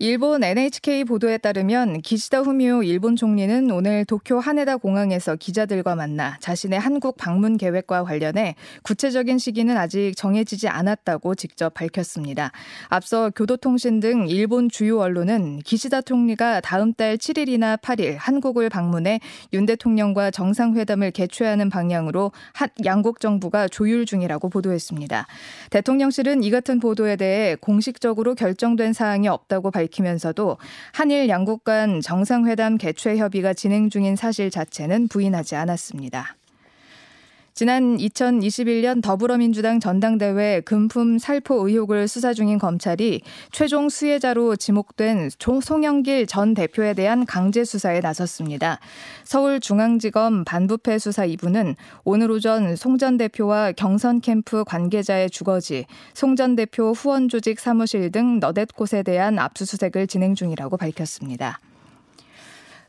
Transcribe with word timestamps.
일본 0.00 0.42
NHK 0.42 1.04
보도에 1.04 1.38
따르면 1.38 2.02
기시다 2.02 2.40
후미오 2.40 2.82
일본 2.82 3.14
총리는 3.14 3.70
오늘 3.70 4.04
도쿄 4.04 4.40
하네다 4.40 4.78
공항에서 4.78 5.36
기자들과 5.36 5.94
만나 5.94 6.36
자신의 6.40 6.80
한국 6.80 7.16
방문 7.16 7.56
계획과 7.56 8.02
관련해 8.02 8.56
구체적인 8.82 9.38
시기는 9.38 9.76
아직 9.76 10.14
정해지지 10.16 10.66
않았다고 10.66 11.36
직접 11.36 11.74
밝혔습니다. 11.74 12.50
앞서 12.88 13.30
교도통신 13.30 14.00
등 14.00 14.26
일본 14.28 14.68
주요 14.68 14.98
언론은 14.98 15.60
기시다 15.60 16.02
총리가 16.02 16.60
다음 16.60 16.92
달 16.92 17.16
7일이나 17.16 17.80
8일 17.80 18.16
한국을 18.18 18.70
방문해 18.70 19.20
윤 19.52 19.64
대통령과 19.64 20.32
정상회담을 20.32 21.12
개최하는 21.12 21.70
방향으로 21.70 22.32
양국 22.84 23.20
정부가 23.20 23.68
조율 23.68 24.06
중이라고 24.06 24.48
보도했습니다. 24.48 25.28
대통령실은 25.70 26.42
이 26.42 26.50
같은 26.50 26.80
보도에 26.80 27.14
대해 27.14 27.54
공식적으로 27.60 28.34
결정된 28.34 28.92
사항이 28.92 29.28
없다고 29.28 29.70
밝 29.70 29.83
밝히면서도 29.84 30.58
한일 30.92 31.28
양국 31.28 31.64
간 31.64 32.00
정상회담 32.00 32.78
개최 32.78 33.16
협의가 33.16 33.52
진행 33.54 33.90
중인 33.90 34.16
사실 34.16 34.50
자체는 34.50 35.08
부인하지 35.08 35.56
않았습니다. 35.56 36.36
지난 37.56 37.98
2021년 37.98 39.00
더불어민주당 39.00 39.78
전당대회 39.78 40.60
금품 40.62 41.18
살포 41.18 41.68
의혹을 41.68 42.08
수사 42.08 42.34
중인 42.34 42.58
검찰이 42.58 43.20
최종 43.52 43.88
수혜자로 43.88 44.56
지목된 44.56 45.30
송영길 45.62 46.26
전 46.26 46.54
대표에 46.54 46.94
대한 46.94 47.24
강제 47.24 47.64
수사에 47.64 48.00
나섰습니다. 48.00 48.80
서울중앙지검 49.22 50.44
반부패 50.44 50.98
수사 50.98 51.24
2부는 51.28 51.76
오늘 52.02 52.32
오전 52.32 52.74
송 52.74 52.98
전 52.98 53.16
대표와 53.18 53.70
경선 53.70 54.20
캠프 54.20 54.64
관계자의 54.64 55.30
주거지, 55.30 55.86
송 56.12 56.34
전 56.34 56.56
대표 56.56 56.90
후원 56.90 57.28
조직 57.28 57.60
사무실 57.60 58.10
등 58.10 58.40
너댓 58.40 58.72
곳에 58.74 59.04
대한 59.04 59.38
압수수색을 59.38 60.08
진행 60.08 60.34
중이라고 60.34 60.76
밝혔습니다. 60.76 61.60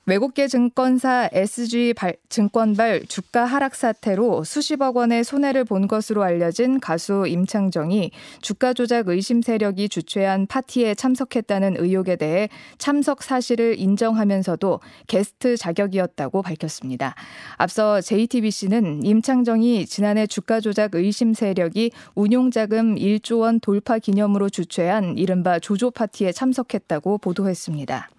외국계 0.07 0.47
증권사 0.47 1.29
SG 1.31 1.95
증권발 2.29 3.05
주가 3.07 3.45
하락 3.45 3.73
사태로 3.73 4.43
수십억 4.43 4.97
원의 4.97 5.23
손해를 5.23 5.63
본 5.63 5.87
것으로 5.87 6.21
알려진 6.21 6.79
가수 6.79 7.25
임창정이 7.27 8.11
주가 8.39 8.73
조작 8.73 9.07
의심 9.07 9.41
세력이 9.41 9.89
주최한 9.89 10.45
파티에 10.45 10.93
참석했다는 10.93 11.77
의혹에 11.79 12.17
대해 12.17 12.49
참석 12.77 13.23
사실을 13.23 13.79
인정하면서도 13.79 14.79
게스트 15.07 15.57
자격이었다고 15.57 16.43
밝혔습니다. 16.43 17.15
앞서 17.57 17.99
JTBC는 17.99 19.03
임창정이 19.03 19.87
지난해 19.87 20.27
주가 20.27 20.59
조작 20.59 20.93
의심 20.93 21.33
세력이 21.33 21.89
운용자금 22.13 22.95
1조 22.95 23.39
원 23.39 23.59
돌파 23.59 23.97
기념으로 23.97 24.49
주최한 24.49 25.17
이른바 25.17 25.57
조조 25.57 25.89
파티에 25.89 26.31
참석했다고 26.31 27.17
보도했습니다. 27.17 28.09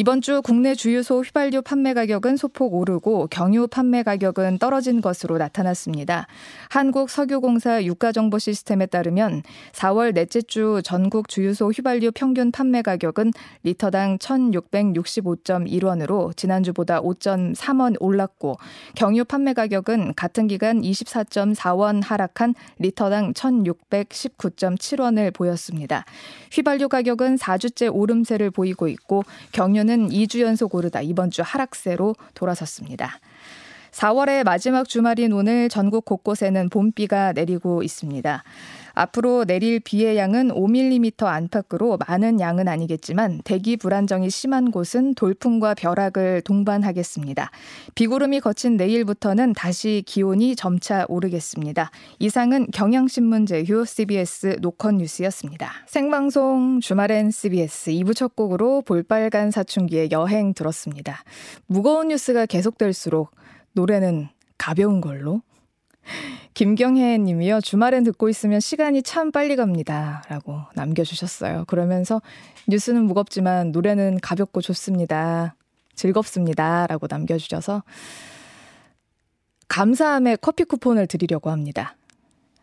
이번 0.00 0.20
주 0.20 0.42
국내 0.42 0.76
주유소 0.76 1.22
휘발유 1.22 1.62
판매 1.62 1.92
가격은 1.92 2.36
소폭 2.36 2.72
오르고 2.72 3.26
경유 3.32 3.66
판매 3.66 4.04
가격은 4.04 4.58
떨어진 4.58 5.00
것으로 5.00 5.38
나타났습니다. 5.38 6.28
한국석유공사 6.70 7.82
유가정보 7.82 8.38
시스템에 8.38 8.86
따르면 8.86 9.42
4월 9.72 10.14
넷째 10.14 10.40
주 10.40 10.82
전국 10.84 11.28
주유소 11.28 11.70
휘발유 11.70 12.12
평균 12.14 12.52
판매 12.52 12.80
가격은 12.80 13.32
리터당 13.64 14.18
1,665.1원으로 14.18 16.36
지난주보다 16.36 17.00
5.3원 17.00 17.96
올랐고 17.98 18.56
경유 18.94 19.24
판매 19.24 19.52
가격은 19.52 20.14
같은 20.14 20.46
기간 20.46 20.80
24.4원 20.80 22.04
하락한 22.04 22.54
리터당 22.78 23.32
1,619.7원을 23.32 25.34
보였습니다. 25.34 26.04
휘발유 26.52 26.88
가격은 26.88 27.34
4주째 27.34 27.92
오름세를 27.92 28.52
보이고 28.52 28.86
있고 28.86 29.24
경유는 29.50 29.87
오늘은 29.88 30.10
2주 30.10 30.40
연속 30.40 30.74
오르다 30.74 31.00
이번 31.00 31.30
주 31.30 31.40
하락세로 31.42 32.14
돌아섰습니다. 32.34 33.20
4월의 33.90 34.44
마지막 34.44 34.86
주말인 34.86 35.32
오늘 35.32 35.70
전국 35.70 36.04
곳곳에는 36.04 36.68
봄비가 36.68 37.32
내리고 37.32 37.82
있습니다. 37.82 38.44
앞으로 38.98 39.44
내릴 39.44 39.78
비의 39.78 40.16
양은 40.16 40.48
5mm 40.48 41.24
안팎으로 41.24 41.98
많은 42.08 42.40
양은 42.40 42.66
아니겠지만 42.66 43.40
대기 43.44 43.76
불안정이 43.76 44.28
심한 44.28 44.72
곳은 44.72 45.14
돌풍과 45.14 45.74
벼락을 45.74 46.40
동반하겠습니다. 46.40 47.52
비구름이 47.94 48.40
거친 48.40 48.76
내일부터는 48.76 49.52
다시 49.52 50.02
기온이 50.04 50.56
점차 50.56 51.06
오르겠습니다. 51.08 51.92
이상은 52.18 52.66
경향신문 52.72 53.46
제휴 53.46 53.84
CBS 53.84 54.56
노컷 54.60 54.96
뉴스였습니다. 54.96 55.70
생방송 55.86 56.80
주말엔 56.80 57.30
CBS 57.30 57.92
2부 57.92 58.16
첫 58.16 58.34
곡으로 58.34 58.82
볼빨간 58.82 59.52
사춘기의 59.52 60.10
여행 60.10 60.54
들었습니다. 60.54 61.22
무거운 61.66 62.08
뉴스가 62.08 62.46
계속될수록 62.46 63.30
노래는 63.74 64.28
가벼운 64.58 65.00
걸로 65.00 65.42
김경혜 66.54 67.18
님이요. 67.18 67.60
주말엔 67.60 68.04
듣고 68.04 68.28
있으면 68.28 68.60
시간이 68.60 69.02
참 69.02 69.30
빨리 69.30 69.56
갑니다. 69.56 70.22
라고 70.28 70.60
남겨주셨어요. 70.74 71.64
그러면서 71.66 72.20
뉴스는 72.66 73.04
무겁지만 73.04 73.72
노래는 73.72 74.18
가볍고 74.20 74.60
좋습니다. 74.60 75.54
즐겁습니다. 75.94 76.86
라고 76.86 77.06
남겨주셔서 77.08 77.82
감사함의 79.68 80.38
커피 80.40 80.64
쿠폰을 80.64 81.06
드리려고 81.06 81.50
합니다. 81.50 81.96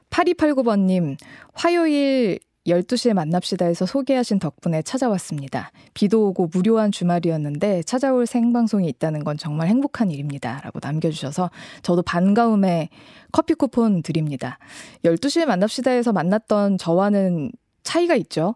8289번님, 0.09 1.17
화요일 1.53 2.39
12시에 2.67 3.13
만납시다 3.13 3.65
해서 3.65 3.85
소개하신 3.85 4.39
덕분에 4.39 4.81
찾아왔습니다. 4.81 5.71
비도 5.93 6.27
오고 6.29 6.49
무료한 6.51 6.91
주말이었는데 6.91 7.83
찾아올 7.83 8.25
생방송이 8.25 8.87
있다는 8.89 9.23
건 9.23 9.37
정말 9.37 9.67
행복한 9.67 10.09
일입니다. 10.09 10.61
라고 10.63 10.79
남겨주셔서 10.81 11.51
저도 11.83 12.01
반가움에 12.01 12.89
커피 13.31 13.53
쿠폰 13.53 14.01
드립니다. 14.01 14.57
12시에 15.03 15.45
만납시다 15.45 15.91
해서 15.91 16.11
만났던 16.11 16.77
저와는 16.77 17.51
차이가 17.83 18.15
있죠? 18.15 18.55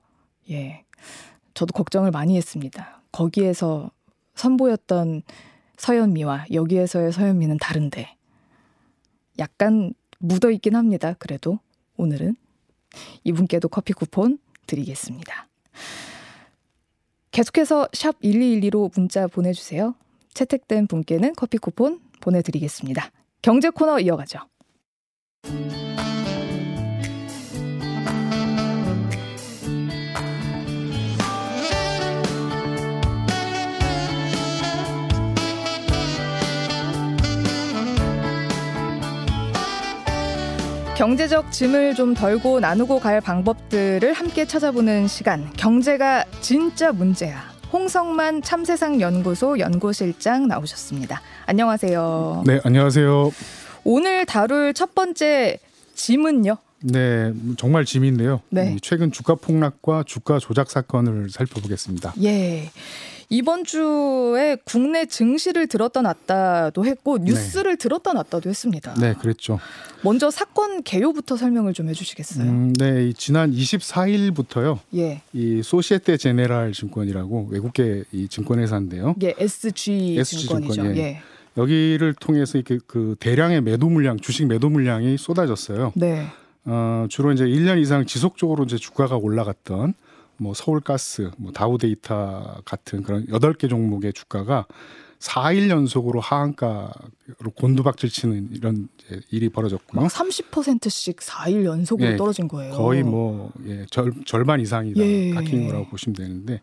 예. 0.50 0.84
저도 1.54 1.74
걱정을 1.74 2.12
많이 2.12 2.36
했습니다. 2.36 3.02
거기에서 3.12 3.92
선보였던 4.36 5.22
서현미와 5.78 6.46
여기에서의 6.52 7.12
서현미는 7.12 7.58
다른데 7.58 8.16
약간 9.38 9.94
묻어 10.20 10.50
있긴 10.52 10.76
합니다. 10.76 11.16
그래도 11.20 11.60
오늘은 11.96 12.36
이분께도 13.24 13.70
커피 13.70 13.94
쿠폰 13.94 14.40
드리겠습니다. 14.68 15.48
계속해서 17.32 17.88
샵 17.94 18.20
1212로 18.22 18.92
문자 18.96 19.28
보내주세요. 19.28 19.96
채택된 20.34 20.88
분께는 20.88 21.34
커피 21.36 21.58
쿠폰 21.58 22.00
보내드리겠습니다. 22.22 23.12
경제 23.42 23.70
코너 23.70 24.00
이어가죠. 24.00 24.40
경제적 41.00 41.54
짐을 41.54 41.96
좀 41.96 42.14
덜고 42.14 42.60
나누고 42.60 43.00
갈 43.00 43.22
방법들을 43.22 44.12
함께 44.12 44.44
찾아보는 44.44 45.08
시간. 45.08 45.50
경제가 45.54 46.26
진짜 46.42 46.92
문제야. 46.92 47.42
홍성만 47.72 48.42
참세상 48.42 49.00
연구소 49.00 49.60
연구실장 49.60 50.50
나오셨습니다. 50.50 51.22
안녕하세요. 51.46 52.44
네, 52.46 52.60
안녕하세요. 52.66 53.32
오늘 53.86 54.26
다룰 54.26 54.74
첫 54.74 54.94
번째 54.94 55.60
짐은요? 55.96 56.58
네, 56.82 57.32
정말 57.56 57.86
짐인데요. 57.86 58.42
네. 58.50 58.76
최근 58.82 59.10
주가 59.14 59.36
폭락과 59.36 60.04
주가 60.06 60.38
조작 60.38 60.70
사건을 60.70 61.30
살펴보겠습니다. 61.30 62.14
예. 62.24 62.72
이번 63.32 63.64
주에 63.64 64.58
국내 64.66 65.06
증시를 65.06 65.68
들었다 65.68 66.02
놨다도 66.02 66.84
했고 66.84 67.20
뉴스를 67.20 67.74
네. 67.74 67.78
들었다 67.78 68.14
놨다도 68.14 68.50
했습니다. 68.50 68.96
네, 68.96 69.14
그랬죠. 69.14 69.60
먼저 70.02 70.32
사건 70.32 70.82
개요부터 70.82 71.38
설명을 71.38 71.74
좀 71.74 71.90
해주시겠어요? 71.90 72.50
음, 72.50 72.74
네, 72.74 73.14
지난 73.14 73.52
24일부터요. 73.52 74.80
예. 74.96 75.22
이 75.34 75.62
소시에테 75.62 76.18
제네랄 76.18 76.74
증권이라고 76.74 77.50
외국계 77.52 78.06
이 78.12 78.28
증권회사인데요. 78.28 79.14
예, 79.22 79.36
SG, 79.38 80.18
SG 80.18 80.48
증권이죠. 80.48 80.74
증권, 80.74 80.98
예. 80.98 81.02
예. 81.02 81.22
여기를 81.56 82.16
통해서 82.16 82.58
이렇게 82.58 82.80
그 82.88 83.16
대량의 83.20 83.62
매도 83.62 83.90
물량, 83.90 84.18
주식 84.18 84.48
매도 84.48 84.70
물량이 84.70 85.18
쏟아졌어요. 85.20 85.94
네. 85.96 86.26
어, 86.66 87.06
주로 87.10 87.32
이제 87.32 87.46
1년 87.46 87.80
이상 87.80 88.06
지속적으로 88.08 88.64
이제 88.64 88.78
주가가 88.78 89.18
올라갔던 89.18 89.94
뭐 90.40 90.54
서울가스, 90.54 91.32
뭐 91.38 91.52
다우데이터 91.52 92.62
같은 92.66 93.04
그런 93.04 93.28
여덟 93.30 93.54
개 93.54 93.68
종목의 93.68 94.14
주가가 94.14 94.66
4일 95.20 95.70
연속으로 95.70 96.22
하한가로 96.22 97.52
곤두박질 97.56 98.10
치는 98.10 98.50
이런 98.54 98.88
일이 99.32 99.50
벌어졌고요. 99.50 100.02
막 100.02 100.10
30%씩 100.10 101.18
4일 101.18 101.66
연속으로 101.66 102.12
예, 102.12 102.16
떨어진 102.16 102.48
거예요. 102.48 102.74
거의 102.74 103.04
뭐 103.04 103.52
예, 103.68 103.86
절, 103.90 104.14
절반 104.26 104.62
이상이 104.62 104.94
다 104.94 105.02
예. 105.02 105.32
깎인 105.32 105.68
거라고 105.68 105.88
보시면 105.88 106.16
되는데 106.16 106.62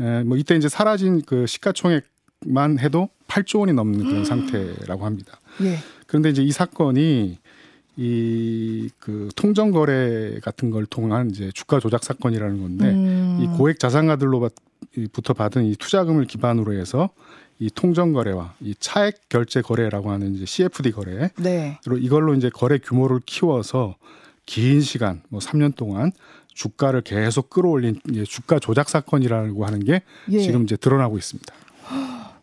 에, 0.00 0.24
뭐 0.24 0.36
이때 0.36 0.56
이제 0.56 0.68
사라진 0.68 1.22
그 1.22 1.46
시가총액만 1.46 2.80
해도 2.80 3.08
8조 3.28 3.60
원이 3.60 3.74
넘는 3.74 4.00
그런 4.00 4.16
음. 4.18 4.24
상태라고 4.24 5.04
합니다. 5.04 5.40
예. 5.62 5.78
그런데 6.08 6.30
이제 6.30 6.42
이 6.42 6.50
사건이 6.50 7.38
이 7.98 8.88
그 8.98 9.28
통정 9.36 9.70
거래 9.70 10.38
같은 10.40 10.70
걸 10.70 10.86
통한 10.86 11.30
이제 11.30 11.50
주가 11.54 11.80
조작 11.80 12.04
사건이라는 12.04 12.60
건데 12.60 12.84
음. 12.90 13.38
이 13.40 13.46
고액 13.56 13.78
자산가들로부터 13.78 15.34
받은 15.34 15.64
이 15.64 15.76
투자금을 15.76 16.26
기반으로 16.26 16.74
해서 16.74 17.10
이 17.58 17.70
통정 17.70 18.12
거래와 18.12 18.54
이 18.60 18.74
차액 18.78 19.28
결제 19.28 19.62
거래라고 19.62 20.10
하는 20.10 20.34
이제 20.34 20.44
CFD 20.44 20.92
거래. 20.92 21.30
네. 21.38 21.78
그리고 21.82 21.98
이걸로 21.98 22.34
이제 22.34 22.50
거래 22.50 22.78
규모를 22.78 23.20
키워서 23.24 23.96
긴 24.46 24.80
시간 24.80 25.22
뭐 25.28 25.40
3년 25.40 25.74
동안 25.74 26.12
주가를 26.48 27.02
계속 27.02 27.50
끌어올린 27.50 28.00
주가 28.26 28.58
조작 28.58 28.88
사건이라고 28.88 29.64
하는 29.64 29.80
게 29.80 30.02
예. 30.30 30.40
지금 30.40 30.64
이제 30.64 30.76
드러나고 30.76 31.18
있습니다. 31.18 31.54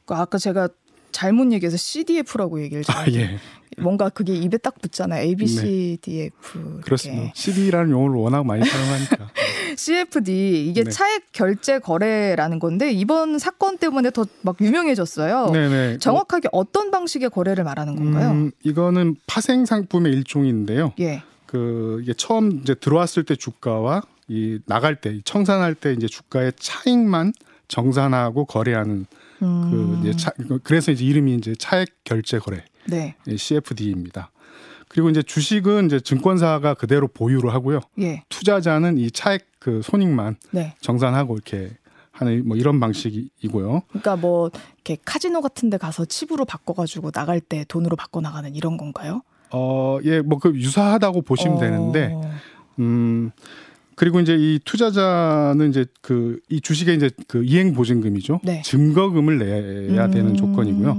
아까 0.07 0.37
제가 0.37 0.69
잘못 1.15 1.53
얘기해서 1.53 1.77
CDF라고 1.77 2.61
얘기를 2.61 2.83
아, 2.89 3.05
예. 3.09 3.37
뭔가 3.77 4.09
그게 4.09 4.35
입에 4.35 4.57
딱 4.57 4.81
붙잖아요. 4.81 5.21
ABCDF. 5.23 6.57
네. 6.57 6.81
그렇습니다. 6.81 7.31
CD라는 7.33 7.91
용어를 7.91 8.15
워낙 8.17 8.45
많이 8.45 8.65
사용하니까. 8.65 9.29
CFD 9.77 10.67
이게 10.69 10.83
네. 10.83 10.89
차액 10.91 11.31
결제 11.31 11.79
거래라는 11.79 12.59
건데 12.59 12.91
이번 12.91 13.39
사건 13.39 13.77
때문에 13.77 14.11
더 14.11 14.25
막 14.41 14.57
유명해졌어요. 14.59 15.51
네네. 15.51 15.69
네. 15.69 15.97
정확하게 15.99 16.49
어, 16.51 16.69
떤 16.71 16.91
방식의 16.91 17.29
거래를 17.29 17.63
말하는 17.63 17.95
건가요? 17.95 18.31
음, 18.31 18.51
이거는 18.63 19.15
파생 19.25 19.65
상품의 19.65 20.11
일종인데요. 20.13 20.91
예. 20.99 21.23
그 21.45 21.99
이게 22.03 22.13
처음 22.13 22.59
이제 22.61 22.75
들어왔을 22.75 23.23
때 23.23 23.35
주가와 23.37 24.01
이 24.27 24.59
나갈 24.65 24.99
때 24.99 25.19
청산할 25.23 25.75
때 25.75 25.93
이제 25.93 26.07
주가의 26.07 26.51
차익만 26.59 27.31
정산하고 27.67 28.45
거래하는 28.45 29.05
음. 29.41 29.71
그 29.71 29.99
이제 30.01 30.17
차, 30.17 30.31
그래서 30.63 30.91
이제 30.91 31.05
이름이 31.05 31.35
이제 31.35 31.55
차액 31.57 31.87
결제 32.03 32.39
거래 32.39 32.63
네. 32.87 33.15
CFD입니다. 33.35 34.31
그리고 34.87 35.09
이제 35.09 35.21
주식은 35.21 35.87
이제 35.87 35.99
증권사가 35.99 36.75
그대로 36.75 37.07
보유를 37.07 37.53
하고요. 37.53 37.81
예. 37.99 38.23
투자자는 38.29 38.97
이 38.97 39.11
차액 39.11 39.45
그 39.59 39.81
손익만 39.83 40.37
네. 40.51 40.75
정산하고 40.79 41.33
이렇게 41.35 41.71
하는 42.11 42.47
뭐 42.47 42.55
이런 42.55 42.79
방식이고요. 42.79 43.81
그러니까 43.89 44.15
뭐 44.15 44.49
이렇게 44.75 44.97
카지노 45.03 45.41
같은 45.41 45.69
데 45.69 45.77
가서 45.77 46.05
칩으로 46.05 46.45
바꿔 46.45 46.73
가지고 46.73 47.11
나갈 47.11 47.41
때 47.41 47.65
돈으로 47.67 47.97
바꿔 47.97 48.21
나가는 48.21 48.55
이런 48.55 48.77
건가요? 48.77 49.21
어, 49.51 49.99
예, 50.03 50.21
뭐 50.21 50.39
그 50.39 50.55
유사하다고 50.55 51.23
보시면 51.23 51.57
어... 51.57 51.59
되는데 51.59 52.15
음 52.79 53.31
그리고 53.95 54.19
이제 54.19 54.35
이 54.37 54.59
투자자는 54.63 55.69
이제 55.69 55.85
그 56.01 56.39
이 56.49 56.61
주식에 56.61 56.93
이제 56.93 57.09
그 57.27 57.43
이행 57.43 57.73
보증금이죠. 57.73 58.39
네. 58.43 58.61
증거금을 58.63 59.37
내야 59.89 60.09
되는 60.09 60.31
음... 60.31 60.35
조건이고요. 60.35 60.97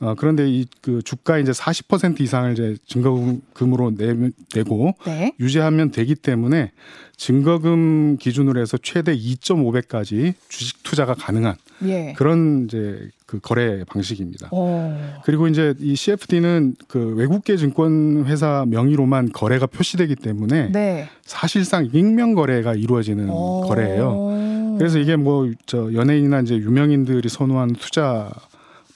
어, 0.00 0.14
그런데 0.16 0.48
이 0.48 0.66
그 0.84 1.00
주가 1.02 1.38
이제 1.38 1.50
40% 1.50 2.20
이상을 2.20 2.52
이제 2.52 2.76
증거금으로 2.86 3.94
내, 3.96 4.14
내고 4.54 4.94
네. 5.06 5.32
유지하면 5.40 5.92
되기 5.92 6.14
때문에 6.14 6.72
증거금 7.16 8.18
기준으로 8.18 8.60
해서 8.60 8.76
최대 8.82 9.16
2.5배까지 9.16 10.34
주식 10.50 10.82
투자가 10.82 11.14
가능한 11.14 11.56
예. 11.86 12.12
그런 12.16 12.66
이제 12.66 13.08
그 13.34 13.40
거래 13.40 13.82
방식입니다. 13.84 14.48
오. 14.52 14.56
어. 14.68 15.20
그리고 15.24 15.48
이제 15.48 15.74
이 15.80 15.96
CFD는 15.96 16.76
그 16.86 17.14
외국계 17.16 17.56
증권 17.56 18.24
회사 18.26 18.64
명의로만 18.68 19.32
거래가 19.32 19.66
표시되기 19.66 20.14
때문에 20.16 20.70
네. 20.70 21.08
사실상 21.22 21.88
익명 21.92 22.34
거래가 22.34 22.74
이루어지는 22.74 23.28
오. 23.28 23.34
어. 23.34 23.66
거래예요. 23.66 24.76
그래서 24.78 24.98
이게 24.98 25.16
뭐 25.16 25.48
저 25.66 25.92
연예인이나 25.92 26.40
이제 26.40 26.56
유명인들이 26.56 27.28
선호하는 27.28 27.74
투자 27.74 28.30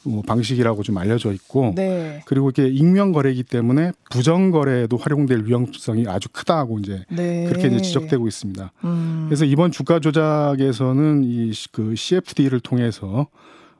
뭐 0.04 0.22
방식이라고 0.22 0.82
좀 0.84 0.96
알려져 0.96 1.32
있고 1.32 1.72
네. 1.74 2.22
그리고 2.24 2.50
이게 2.50 2.66
익명 2.68 3.12
거래이기 3.12 3.42
때문에 3.42 3.92
부정 4.10 4.50
거래에도 4.50 4.96
활용될 4.96 5.44
위험성이 5.44 6.06
아주 6.06 6.28
크다고 6.30 6.78
이제 6.78 7.04
네. 7.10 7.44
그렇게 7.48 7.66
이제 7.68 7.80
지적되고 7.82 8.26
있습니다. 8.26 8.72
음. 8.84 9.24
그래서 9.28 9.44
이번 9.44 9.70
주가 9.72 9.98
조작에서는 9.98 11.24
이 11.24 11.52
그 11.72 11.94
CFD를 11.96 12.60
통해서 12.60 13.26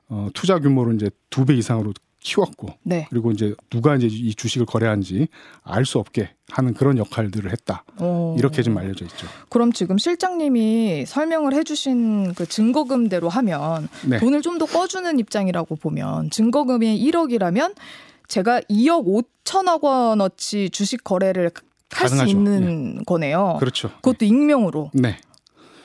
어 0.08 0.28
투자 0.34 0.58
규모를 0.58 0.94
이제 0.94 1.10
두 1.30 1.44
배 1.44 1.54
이상으로 1.54 1.92
키웠고 2.20 2.68
네. 2.82 3.06
그리고 3.10 3.30
이제 3.30 3.54
누가 3.70 3.94
이제 3.94 4.08
이 4.10 4.34
주식을 4.34 4.66
거래한지 4.66 5.28
알 5.62 5.86
수 5.86 5.98
없게 5.98 6.30
하는 6.50 6.74
그런 6.74 6.98
역할들을 6.98 7.50
했다. 7.52 7.84
오. 8.00 8.34
이렇게 8.36 8.62
좀 8.62 8.76
알려져 8.76 9.04
있죠. 9.04 9.26
그럼 9.48 9.72
지금 9.72 9.98
실장님이 9.98 11.06
설명을 11.06 11.54
해주신 11.54 12.34
그 12.34 12.44
증거금대로 12.46 13.28
하면 13.28 13.88
네. 14.06 14.18
돈을 14.18 14.42
좀 14.42 14.58
더 14.58 14.66
꺼주는 14.66 15.18
입장이라고 15.20 15.76
보면 15.76 16.30
증거금이 16.30 17.00
1억이라면 17.10 17.76
제가 18.26 18.60
2억 18.62 19.24
5천억 19.44 19.82
원어치 19.84 20.70
주식 20.70 21.04
거래를 21.04 21.50
할 21.90 22.08
수 22.08 22.26
있는 22.26 22.96
네. 22.96 23.02
거네요. 23.06 23.56
그렇죠. 23.60 23.88
그것도 24.02 24.18
네. 24.20 24.26
익명으로. 24.26 24.90
네. 24.92 25.16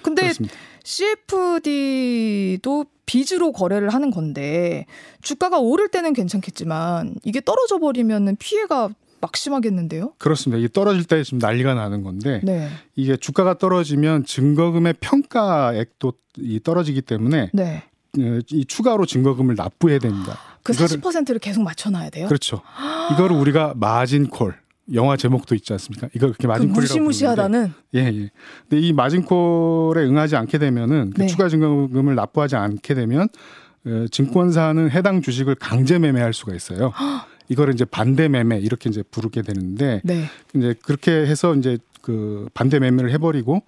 근데 0.02 0.24
그렇습니다. 0.24 0.56
CFD도 0.84 2.86
빚으로 3.06 3.52
거래를 3.52 3.90
하는 3.90 4.12
건데 4.12 4.86
주가가 5.22 5.60
오를 5.60 5.90
때는 5.90 6.14
괜찮겠지만 6.14 7.16
이게 7.24 7.42
떨어져 7.42 7.80
버리면 7.80 8.38
피해가 8.38 8.90
막심하겠는데요? 9.22 10.14
그렇습니다. 10.18 10.60
이게 10.60 10.68
떨어질 10.72 11.06
때 11.06 11.24
지금 11.24 11.40
난리가 11.40 11.74
나는 11.74 12.04
건데 12.04 12.42
네. 12.44 12.70
이게 12.96 13.16
주가가 13.16 13.58
떨어지면 13.58 14.26
증거금의 14.26 14.96
평가액도 15.00 16.14
이 16.40 16.60
떨어지기 16.62 17.02
때문에 17.02 17.50
네. 17.54 17.84
어, 18.20 18.40
이 18.52 18.66
추가로 18.66 19.06
증거금을 19.06 19.56
납부해야 19.56 20.00
됩니다. 20.00 20.38
그 20.62 20.74
40%를 20.74 21.40
계속 21.40 21.64
맞춰놔야 21.64 22.10
돼요? 22.10 22.28
그렇죠. 22.28 22.62
이거를 23.14 23.36
우리가 23.36 23.74
마진콜 23.76 24.56
영화 24.92 25.16
제목도 25.16 25.56
있지 25.56 25.72
않습니까? 25.74 26.10
이거 26.14 26.28
그렇게 26.28 26.48
마진콜이라고 26.48 26.76
그 26.76 26.82
무시무시하다는. 26.82 27.74
예, 27.96 28.00
예. 28.00 28.30
근데 28.68 28.86
이 28.86 28.92
마진콜에 28.92 30.04
응하지 30.04 30.36
않게 30.36 30.58
되면은 30.58 31.12
그 31.12 31.22
네. 31.22 31.26
그 31.26 31.32
추가 31.32 31.48
증거금을 31.48 32.16
납부하지 32.16 32.56
않게 32.56 32.94
되면 32.94 33.30
어, 33.86 34.06
증권사는 34.12 34.92
해당 34.92 35.22
주식을 35.22 35.56
강제 35.56 36.00
매매할 36.00 36.34
수가 36.34 36.54
있어요. 36.54 36.92
이거를 37.50 37.74
이제 37.74 37.86
반대 37.86 38.28
매매 38.28 38.58
이렇게 38.60 38.90
이제 38.90 39.04
부르게 39.04 39.42
되는데 39.42 40.02
네. 40.04 40.26
이제 40.56 40.76
그렇게 40.84 41.12
해서 41.12 41.56
이제 41.56 41.78
그 42.02 42.48
반대 42.54 42.80
매매를 42.80 43.12
해버리고 43.12 43.64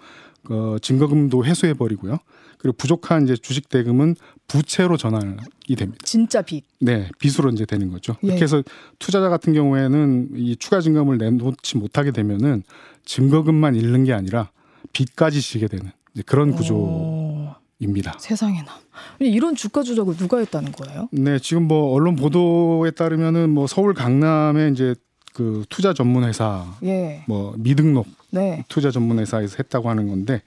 어, 0.50 0.78
증거금도 0.82 1.46
해소해 1.46 1.74
버리고요. 1.74 2.18
그리고 2.66 2.78
부족한 2.78 3.26
이제 3.26 3.36
주식 3.36 3.70
대금은 3.70 4.16
부채로 4.48 4.98
전환이 4.98 5.36
됩니다. 5.78 6.00
진짜 6.04 6.42
빚. 6.42 6.66
네, 6.80 7.12
빚으로 7.20 7.52
이제 7.52 7.64
되는 7.64 7.92
거죠. 7.92 8.16
예. 8.24 8.28
그렇게 8.30 8.42
해서 8.42 8.64
투자자 8.98 9.30
같은 9.30 9.54
경우에는 9.54 10.30
이 10.34 10.56
추가 10.56 10.82
증감을 10.82 11.20
내놓지 11.20 11.78
못하게 11.78 12.10
되면은 12.10 12.64
증거금만 13.06 13.76
잃는 13.76 14.06
게 14.06 14.14
아니라 14.14 14.50
빚까지 14.94 15.42
지게 15.42 15.68
되는 15.68 15.92
그런 16.26 16.54
구조입니다. 16.54 18.18
세상에나. 18.18 18.80
이런 19.20 19.54
주가 19.54 19.84
조작을 19.84 20.18
누가 20.18 20.40
했다는 20.40 20.72
거예요? 20.72 21.08
네, 21.12 21.38
지금 21.38 21.68
뭐 21.68 21.94
언론 21.94 22.16
보도에 22.16 22.90
따르면은 22.90 23.52
뭐 23.52 23.68
서울 23.68 23.94
강남에 23.94 24.70
이제 24.70 24.96
그 25.36 25.66
투자 25.70 25.94
전문 25.94 26.24
회사, 26.24 26.66
예. 26.82 27.26
뭐 27.28 27.54
미등록 27.60 28.08
네. 28.32 28.66
투자 28.70 28.90
전문 28.90 29.20
회사에서 29.20 29.58
했다고 29.60 29.88
하는 29.88 30.08
건데 30.08 30.42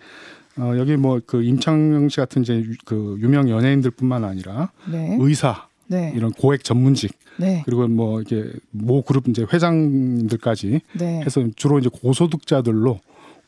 어, 0.59 0.77
여기 0.77 0.97
뭐 0.97 1.21
그 1.27 1.43
임창영 1.43 2.09
씨 2.09 2.17
같은 2.17 2.43
이제 2.43 2.65
그 2.85 3.17
유명 3.21 3.49
연예인들뿐만 3.51 4.25
아니라 4.25 4.71
네. 4.91 5.17
의사 5.21 5.67
네. 5.87 6.13
이런 6.17 6.33
고액 6.33 6.65
전문직 6.65 7.13
네. 7.39 7.63
그리고 7.65 7.87
뭐 7.87 8.21
이게 8.21 8.51
모 8.71 9.03
그룹 9.03 9.29
이제 9.29 9.47
회장들까지 9.53 10.81
네. 10.99 11.21
해서 11.23 11.47
주로 11.57 11.79
이제 11.79 11.89
고소득자들로 11.93 12.99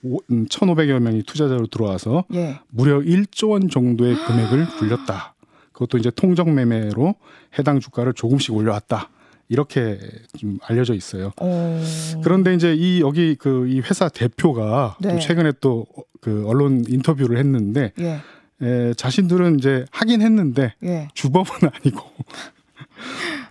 1,500여 0.04 0.96
음, 0.96 1.04
명이 1.04 1.22
투자자로 1.24 1.66
들어와서 1.66 2.24
예. 2.32 2.58
무려 2.70 3.00
1조 3.00 3.50
원 3.50 3.68
정도의 3.68 4.14
금액을 4.14 4.66
굴렸다. 4.78 5.34
그것도 5.72 5.98
이제 5.98 6.10
통정 6.10 6.54
매매로 6.54 7.14
해당 7.58 7.80
주가를 7.80 8.14
조금씩 8.14 8.54
올려왔다. 8.54 9.10
이렇게 9.50 9.98
좀 10.38 10.58
알려져 10.62 10.94
있어요. 10.94 11.32
오. 11.40 11.44
어. 11.44 11.82
그런데 12.24 12.54
이제 12.54 12.72
이 12.74 13.00
여기 13.02 13.34
그 13.34 13.66
이 13.68 13.80
회사 13.80 14.08
대표가 14.08 14.96
네. 15.00 15.12
또 15.12 15.18
최근에 15.18 15.52
또 15.60 15.84
그 16.20 16.44
언론 16.46 16.84
인터뷰를 16.86 17.38
했는데 17.38 17.92
예. 17.98 18.20
에, 18.62 18.94
자신들은 18.94 19.58
이제 19.58 19.86
하긴 19.90 20.20
했는데 20.20 20.74
예. 20.84 21.08
주범은 21.14 21.46
아니고 21.72 22.00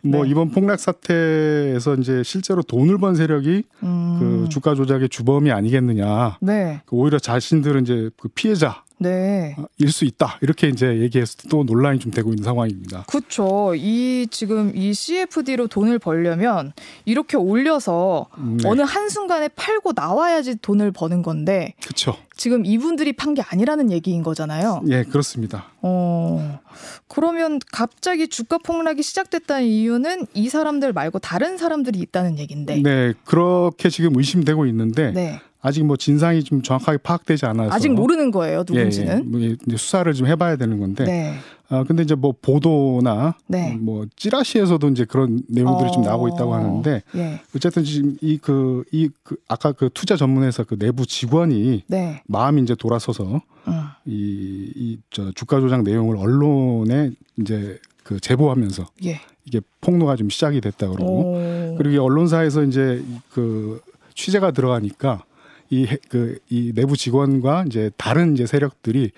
뭐 0.04 0.24
네. 0.24 0.30
이번 0.30 0.52
폭락 0.52 0.80
사태에서 0.80 1.96
이제 1.96 2.22
실제로 2.24 2.62
돈을 2.62 3.00
번 3.00 3.16
세력이 3.16 3.64
음. 3.84 4.18
그 4.20 4.50
주가 4.50 4.76
조작의 4.76 5.10
주범이 5.10 5.52
아니겠느냐. 5.52 6.38
네. 6.42 6.82
그 6.86 6.96
오히려 6.96 7.18
자신들은 7.18 7.82
이제 7.82 8.10
그 8.18 8.28
피해자 8.30 8.84
네. 9.00 9.56
어, 9.58 9.66
일수 9.78 10.06
있다 10.06 10.38
이렇게 10.42 10.68
이제 10.68 11.00
얘기해서 11.00 11.38
또 11.50 11.64
논란이 11.64 12.00
좀 12.00 12.12
되고 12.12 12.30
있는 12.32 12.44
상황입니다. 12.44 13.06
그렇죠. 13.08 13.74
이 13.76 14.28
지금 14.30 14.72
이 14.76 14.94
CFD로 14.94 15.68
돈을 15.68 16.00
벌려면 16.00 16.74
이렇게 17.06 17.38
올려서 17.38 18.28
네. 18.38 18.68
어느 18.68 18.82
한 18.82 19.10
순간에 19.10 19.48
팔고 19.48 19.94
나와야지 19.96 20.58
돈을 20.62 20.92
버는 20.92 21.22
건데. 21.24 21.74
그렇죠. 21.82 22.16
지금 22.36 22.66
이분들이 22.66 23.14
판 23.14 23.30
게 23.30 23.44
아니라는 23.48 23.92
얘기인 23.92 24.24
거잖아요. 24.24 24.82
예, 24.90 25.04
그렇습니다. 25.04 25.66
어. 25.84 26.60
그러면 27.08 27.60
갑자기 27.72 28.28
주가 28.28 28.58
폭락이 28.58 29.04
시작됐다는 29.04 29.68
이유는 29.68 30.26
이 30.34 30.50
사람들 30.50 30.94
말고 30.94 31.20
다른 31.20 31.58
사람들이 31.58 32.00
있다는 32.00 32.40
얘긴데. 32.40 32.82
네, 32.82 33.14
그렇게 33.24 33.90
지금 33.90 34.18
의심되고 34.18 34.66
있는데 34.66 35.12
네. 35.12 35.40
아직 35.62 35.84
뭐 35.84 35.98
진상이 35.98 36.44
좀 36.44 36.62
정확하게 36.62 37.00
파악되지 37.00 37.46
않아서 37.48 37.74
아직 37.74 37.94
모르는 37.94 38.32
거예요 38.32 38.64
누군지는 38.68 39.32
예, 39.42 39.44
예. 39.44 39.56
뭐 39.68 39.78
수사를 39.78 40.12
좀 40.14 40.28
해봐야 40.28 40.56
되는 40.56 40.80
건데 40.80 41.04
네. 41.04 41.36
아 41.68 41.84
근데 41.84 42.02
이제 42.02 42.16
뭐 42.16 42.34
보도나 42.42 43.36
네. 43.48 43.78
뭐 43.80 44.06
찌라시에서도 44.16 44.90
이제 44.90 45.06
그런 45.06 45.42
내용들이 45.48 45.90
어... 45.90 45.92
좀 45.92 46.04
나오고 46.04 46.30
있다고 46.30 46.56
하는데 46.56 47.04
예. 47.16 47.42
어쨌든 47.56 47.84
지금 47.84 48.18
이그 48.22 48.86
이 48.92 49.10
그 49.30 49.38
아까 49.48 49.72
그 49.72 49.92
투자 49.94 50.16
전문회사 50.16 50.64
그 50.64 50.76
내부 50.76 51.06
직원이 51.06 51.84
네. 51.86 52.24
마음이 52.26 52.64
이제 52.64 52.74
돌아서서 52.74 53.42
음. 53.68 53.84
이이저 54.08 55.34
주가 55.36 55.60
조작 55.60 55.84
내용을 55.84 56.18
언론에 56.18 57.12
이제 57.38 57.78
그 58.04 58.20
제보하면서 58.20 58.88
예. 59.06 59.20
이게 59.46 59.62
폭로가 59.82 60.16
좀 60.16 60.32
시작이 60.32 60.62
됐다 60.62 60.90
그러고 60.90 61.34
오... 61.36 61.76
그리고 61.78 62.04
언론사에서 62.04 62.64
이제 62.64 63.04
그 63.32 63.80
취재가 64.16 64.50
들어가니까 64.50 65.24
이그이 65.70 66.36
이 66.50 66.74
내부 66.74 66.98
직원과 66.98 67.66
이제 67.68 67.92
다른 67.98 68.34
이제 68.34 68.46
세력들이 68.46 69.12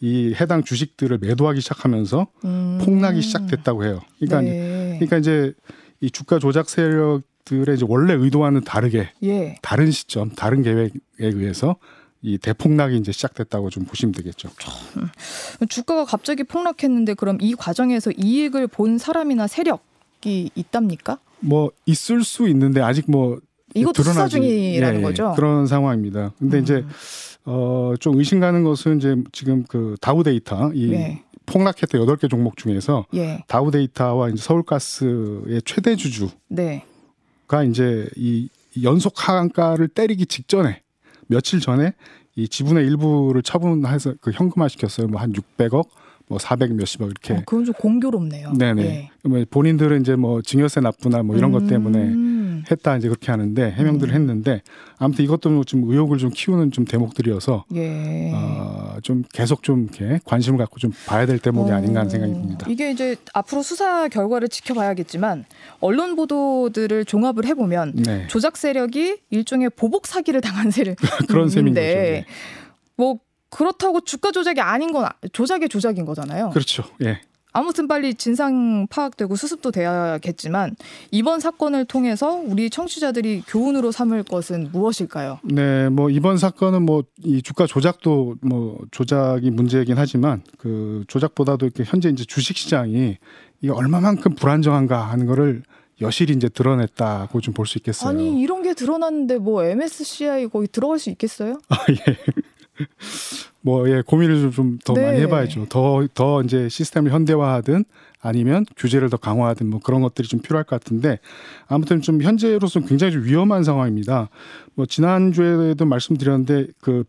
이 0.00 0.34
해당 0.40 0.64
주식들을 0.64 1.18
매도하기 1.18 1.60
시작하면서 1.60 2.26
음. 2.44 2.78
폭락이 2.82 3.20
시작됐다고 3.20 3.84
해요. 3.84 4.00
그러니까 4.18 4.40
네. 4.40 4.96
그러니까 4.98 5.18
이제 5.18 5.52
이 6.00 6.10
주가 6.10 6.38
조작 6.38 6.70
세력들의 6.70 7.76
이제 7.76 7.84
원래 7.86 8.14
의도와는 8.14 8.62
다르게 8.62 9.10
예. 9.22 9.56
다른 9.60 9.90
시점, 9.90 10.30
다른 10.30 10.62
계획에 10.62 10.98
의해서 11.18 11.76
이 12.22 12.38
대폭락이 12.38 12.96
이제 12.96 13.12
시작됐다고 13.12 13.70
좀 13.70 13.84
보시면 13.84 14.12
되겠죠. 14.12 14.50
음. 14.96 15.08
주가가 15.68 16.06
갑자기 16.06 16.44
폭락했는데 16.44 17.14
그럼 17.14 17.38
이 17.40 17.54
과정에서 17.54 18.10
이익을 18.16 18.68
본 18.68 18.96
사람이나 18.96 19.46
세력이 19.46 20.50
있답니까? 20.54 21.18
뭐 21.40 21.70
있을 21.86 22.24
수 22.24 22.48
있는데 22.48 22.80
아직 22.80 23.10
뭐 23.10 23.38
이것도 23.74 24.02
수사 24.02 24.28
중이라는 24.28 24.94
예, 24.94 24.98
예, 24.98 25.02
거죠. 25.02 25.32
그런 25.36 25.66
상황입니다. 25.66 26.32
근데 26.38 26.58
음. 26.58 26.62
이제 26.62 26.84
어, 27.44 27.94
좀 27.98 28.18
의심 28.18 28.40
가는 28.40 28.62
것은 28.64 28.98
이제 28.98 29.16
지금 29.32 29.64
그 29.68 29.96
다우 30.00 30.22
데이터 30.22 30.72
이 30.74 30.90
네. 30.90 31.22
폭락했던 31.46 32.00
여덟 32.00 32.16
개 32.16 32.28
종목 32.28 32.56
중에서 32.56 33.06
예. 33.14 33.42
다우 33.48 33.70
데이터와 33.70 34.28
이제 34.28 34.42
서울가스의 34.42 35.62
최대 35.64 35.96
주주가 35.96 36.32
네. 36.48 36.84
이제 37.68 38.08
이 38.16 38.48
연속 38.82 39.28
하한가를 39.28 39.88
때리기 39.88 40.26
직전에 40.26 40.82
며칠 41.26 41.60
전에 41.60 41.94
이 42.36 42.48
지분의 42.48 42.86
일부를 42.86 43.42
처분해서 43.42 44.14
그 44.20 44.30
현금화 44.30 44.68
시켰어요. 44.68 45.08
뭐 45.08 45.20
한 45.20 45.32
600억 45.32 45.88
뭐 46.28 46.38
400 46.38 46.74
몇십억 46.74 47.10
이렇게. 47.10 47.34
어, 47.34 47.42
그건 47.44 47.64
좀 47.64 47.74
공교롭네요. 47.74 48.52
네네. 48.52 48.82
예. 48.84 49.28
뭐 49.28 49.44
본인들은 49.50 50.00
이제 50.02 50.14
뭐 50.14 50.40
증여세 50.42 50.80
납부나 50.80 51.24
뭐 51.24 51.36
이런 51.36 51.52
음. 51.52 51.58
것 51.58 51.66
때문에 51.66 51.98
했다 52.70 52.96
이제 52.96 53.08
그렇게 53.08 53.30
하는데 53.30 53.70
해명들을 53.70 54.12
음. 54.12 54.14
했는데 54.14 54.62
아무튼 54.98 55.24
이것도 55.24 55.64
좀 55.64 55.90
의혹을 55.90 56.18
좀 56.18 56.30
키우는 56.30 56.72
좀 56.72 56.84
대목들이어서 56.84 57.64
예. 57.74 58.32
어, 58.34 58.96
좀 59.02 59.22
계속 59.32 59.62
좀 59.62 59.88
이렇게 59.92 60.20
관심을 60.24 60.58
갖고 60.58 60.78
좀 60.78 60.92
봐야 61.06 61.26
될 61.26 61.38
대목이 61.38 61.70
어. 61.70 61.74
아닌가 61.74 62.00
하는 62.00 62.10
생각이 62.10 62.32
듭니다. 62.32 62.66
이게 62.68 62.90
이제 62.90 63.16
앞으로 63.34 63.62
수사 63.62 64.08
결과를 64.08 64.48
지켜봐야겠지만 64.48 65.44
언론 65.80 66.16
보도들을 66.16 67.04
종합을 67.04 67.46
해보면 67.46 67.92
네. 67.96 68.26
조작 68.28 68.56
세력이 68.56 69.18
일종의 69.30 69.70
보복 69.70 70.06
사기를 70.06 70.40
당한 70.40 70.70
세력 70.70 70.96
그런 71.28 71.48
셈인데 71.48 71.80
네. 71.80 72.24
뭐 72.96 73.18
그렇다고 73.50 74.00
주가 74.00 74.30
조작이 74.30 74.60
아닌 74.60 74.92
건 74.92 75.08
조작의 75.32 75.68
조작인 75.68 76.04
거잖아요. 76.04 76.50
그렇죠. 76.50 76.84
예. 77.02 77.20
아무튼 77.52 77.88
빨리 77.88 78.14
진상 78.14 78.86
파악되고 78.88 79.34
수습도 79.36 79.70
돼야겠지만 79.70 80.76
이번 81.10 81.40
사건을 81.40 81.84
통해서 81.84 82.34
우리 82.34 82.70
청취자들이 82.70 83.42
교훈으로 83.46 83.90
삼을 83.92 84.22
것은 84.24 84.70
무엇일까요? 84.72 85.40
네, 85.44 85.88
뭐 85.88 86.10
이번 86.10 86.36
사건은 86.38 86.82
뭐 86.86 87.02
이 87.22 87.42
주가 87.42 87.66
조작도 87.66 88.36
뭐 88.42 88.78
조작이 88.90 89.50
문제이긴 89.50 89.96
하지만 89.98 90.42
그 90.58 91.04
조작보다도 91.08 91.66
이렇게 91.66 91.84
현재 91.86 92.08
이제 92.08 92.24
주식 92.24 92.56
시장이 92.56 93.18
이게 93.60 93.70
얼마만큼 93.72 94.34
불안정한가 94.36 95.00
하는 95.10 95.26
거를 95.26 95.62
여실히 96.00 96.34
이제 96.34 96.48
드러냈다고 96.48 97.40
좀 97.42 97.52
볼 97.52 97.66
수 97.66 97.76
있겠어요. 97.78 98.08
아니 98.08 98.40
이런 98.40 98.62
게 98.62 98.72
드러났는데 98.74 99.36
뭐 99.38 99.62
MSCI 99.64 100.46
거기 100.48 100.66
들어갈 100.66 100.98
수 100.98 101.10
있겠어요? 101.10 101.60
아 101.68 101.76
예. 101.90 102.16
뭐, 103.62 103.88
예, 103.90 104.02
고민을 104.06 104.50
좀 104.52 104.78
더 104.84 104.94
네. 104.94 105.04
많이 105.04 105.20
해봐야죠. 105.20 105.66
더, 105.68 106.06
더 106.14 106.42
이제 106.42 106.68
시스템을 106.68 107.12
현대화하든 107.12 107.84
아니면 108.22 108.66
규제를 108.76 109.08
더 109.08 109.16
강화하든 109.16 109.68
뭐 109.68 109.80
그런 109.80 110.02
것들이 110.02 110.28
좀 110.28 110.40
필요할 110.40 110.64
것 110.64 110.78
같은데 110.78 111.18
아무튼 111.66 112.02
좀 112.02 112.20
현재로서는 112.22 112.86
굉장히 112.86 113.12
좀 113.14 113.24
위험한 113.24 113.64
상황입니다. 113.64 114.28
뭐 114.74 114.84
지난주에도 114.86 115.84
말씀드렸는데 115.86 116.66
그 116.80 117.04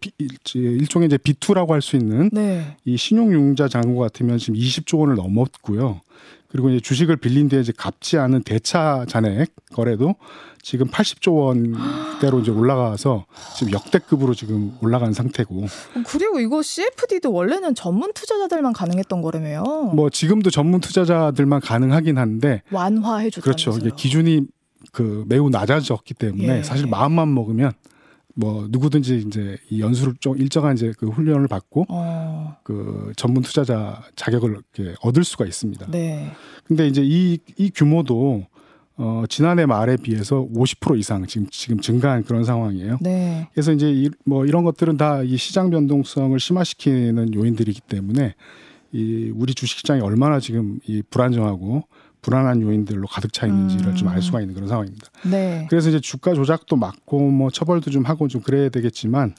일종의 0.54 1.08
이제 1.08 1.18
비투라고 1.18 1.74
할 1.74 1.82
수 1.82 1.96
있는 1.98 2.30
네. 2.32 2.78
이 2.86 2.96
신용융자 2.96 3.68
잔고 3.68 4.00
같으면 4.00 4.38
지금 4.38 4.56
20조 4.56 5.00
원을 5.00 5.16
넘었고요. 5.16 6.00
그리고 6.52 6.70
이제 6.70 6.80
주식을 6.82 7.18
빌린 7.18 7.48
뒤에 7.48 7.62
이제 7.62 7.72
갚지 7.76 8.18
않은 8.18 8.44
대차 8.44 9.06
잔액 9.08 9.54
거래도 9.74 10.16
지금 10.62 10.88
80조 10.88 11.36
원대로 11.36 12.40
이제 12.42 12.52
올라가서 12.52 13.26
지금 13.56 13.74
역대급으로 13.74 14.34
지금 14.34 14.74
올라간 14.82 15.14
상태고. 15.14 15.66
그리고 16.06 16.40
이거 16.40 16.62
CFD도 16.62 17.32
원래는 17.32 17.74
전문 17.74 18.12
투자자들만 18.14 18.74
가능했던 18.74 19.22
거라며요. 19.22 19.64
뭐 19.96 20.10
지금도 20.10 20.50
전문 20.50 20.82
투자자들만 20.82 21.62
가능하긴 21.62 22.18
한데 22.18 22.62
완화해 22.70 23.30
줬다. 23.30 23.44
그렇죠. 23.44 23.76
이게 23.80 23.90
기준이 23.96 24.42
그 24.92 25.24
매우 25.28 25.50
낮아졌기 25.50 26.14
때문에 26.16 26.60
예. 26.60 26.64
사실 26.64 26.86
마음만 26.88 27.34
먹으면 27.34 27.72
뭐 28.36 28.68
누구든지 28.70 29.24
이제 29.28 29.58
이 29.70 29.82
연수를 29.82 30.14
좀 30.20 30.38
일정한 30.38 30.76
이제 30.76 30.94
그 30.98 31.08
훈련을 31.10 31.48
받고 31.48 31.86
어. 31.90 32.56
그 32.64 33.12
전문 33.18 33.44
투자자 33.44 34.02
자격을 34.16 34.52
이렇게 34.52 34.96
얻을 35.02 35.24
수가 35.24 35.46
있습니다. 35.46 35.88
네. 35.92 36.32
근데 36.66 36.88
이제 36.88 37.02
이 37.04 37.40
이 37.58 37.70
규모도 37.74 38.46
어 38.98 39.24
지난해 39.30 39.66
말에 39.66 39.98
비해서 39.98 40.48
50% 40.54 40.98
이상 41.00 41.26
지금 41.26 41.48
지금 41.50 41.80
증가한 41.80 42.24
그런 42.24 42.44
상황이에요. 42.44 42.98
네. 43.02 43.48
그래서 43.54 43.72
이제 43.72 43.92
이, 43.92 44.10
뭐 44.26 44.46
이런 44.46 44.64
것들은 44.64 44.98
다 44.98 45.24
이 45.24 45.38
시장 45.38 45.70
변동성을 45.70 46.40
심화시키는 46.40 47.34
요인들이기 47.34 47.82
때문에 47.82 48.36
이 48.92 49.32
우리 49.36 49.54
주식시장이 49.54 50.02
얼마나 50.02 50.40
지금 50.40 50.80
이 50.86 51.02
불안정하고 51.10 51.84
불안한 52.22 52.62
요인들로 52.62 53.08
가득 53.08 53.34
차 53.34 53.48
있는지를 53.48 53.88
음. 53.88 53.96
좀알 53.96 54.22
수가 54.22 54.42
있는 54.42 54.54
그런 54.54 54.70
상황입니다. 54.70 55.08
네. 55.30 55.68
그래서 55.70 55.90
이제 55.90 56.00
주가 56.00 56.34
조작도 56.34 56.76
막고 56.76 57.20
뭐 57.32 57.50
처벌도 57.50 57.92
좀 57.92 58.06
하고 58.06 58.28
좀 58.28 58.42
그래야 58.42 58.70
되겠지만 58.70 59.36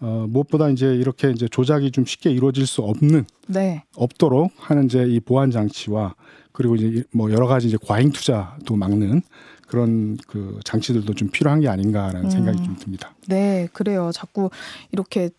어, 0.00 0.26
무엇보다 0.28 0.68
이제 0.68 0.94
이렇게 0.94 1.30
이제 1.30 1.46
조작이 1.48 1.92
좀 1.92 2.04
쉽게 2.04 2.30
이루어질 2.30 2.66
수 2.66 2.82
없는 2.82 3.24
네. 3.46 3.84
없도록 3.94 4.50
하는 4.58 4.86
이제 4.86 5.04
이 5.04 5.20
보안 5.20 5.50
장치와 5.50 6.14
그리고 6.50 6.74
이제 6.74 7.04
뭐 7.12 7.30
여러 7.30 7.46
가지 7.46 7.68
이제 7.68 7.78
과잉 7.80 8.10
투자도 8.10 8.76
막는 8.76 9.22
그런 9.68 10.18
그 10.26 10.58
장치들도 10.64 11.14
좀 11.14 11.28
필요한 11.30 11.60
게 11.60 11.68
아닌가라는 11.68 12.24
음. 12.24 12.30
생각이 12.30 12.62
좀 12.62 12.76
듭니다. 12.76 13.14
네, 13.26 13.68
그래요. 13.72 14.10
자꾸 14.12 14.50
이렇게 14.90 15.30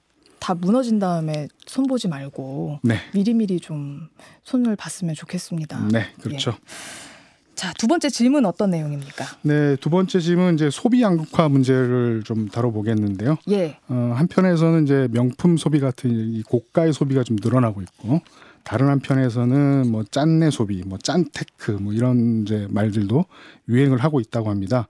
다 0.44 0.54
무너진 0.54 1.00
다음에 1.00 1.48
손 1.66 1.88
보지 1.88 2.10
말고 2.10 2.82
네. 2.84 2.98
미리미리 3.14 3.62
좀 3.62 4.10
손을 4.44 4.76
봤으면 4.76 5.16
좋겠습니다. 5.16 5.88
네, 5.90 6.08
그렇죠. 6.22 6.52
예. 6.52 7.56
자, 7.56 7.72
두 7.78 7.88
번째 7.88 8.10
질문 8.10 8.46
어떤 8.46 8.72
내용입니까? 8.72 9.24
네, 9.44 9.78
두 9.78 9.90
번째 9.90 10.20
질문 10.20 10.56
이제 10.56 10.70
소비 10.70 11.02
양극화 11.02 11.48
문제를 11.48 12.24
좀 12.26 12.50
다뤄보겠는데요. 12.50 13.38
예. 13.52 13.78
어, 13.88 14.12
한편에서는 14.18 14.84
이제 14.84 15.08
명품 15.12 15.56
소비 15.56 15.80
같은 15.80 16.12
이 16.12 16.44
고가의 16.44 16.92
소비가 16.92 17.24
좀 17.24 17.38
늘어나고 17.42 17.82
있고 17.82 18.20
다른 18.66 18.90
한편에서는 18.90 19.90
뭐 19.90 20.04
짠내 20.04 20.50
소비, 20.50 20.84
뭐 20.86 20.98
짠테크 20.98 21.72
뭐 21.72 21.94
이런 21.94 22.42
이제 22.42 22.68
말들도 22.70 23.24
유행을 23.70 24.00
하고 24.00 24.20
있다고 24.20 24.50
합니다. 24.50 24.90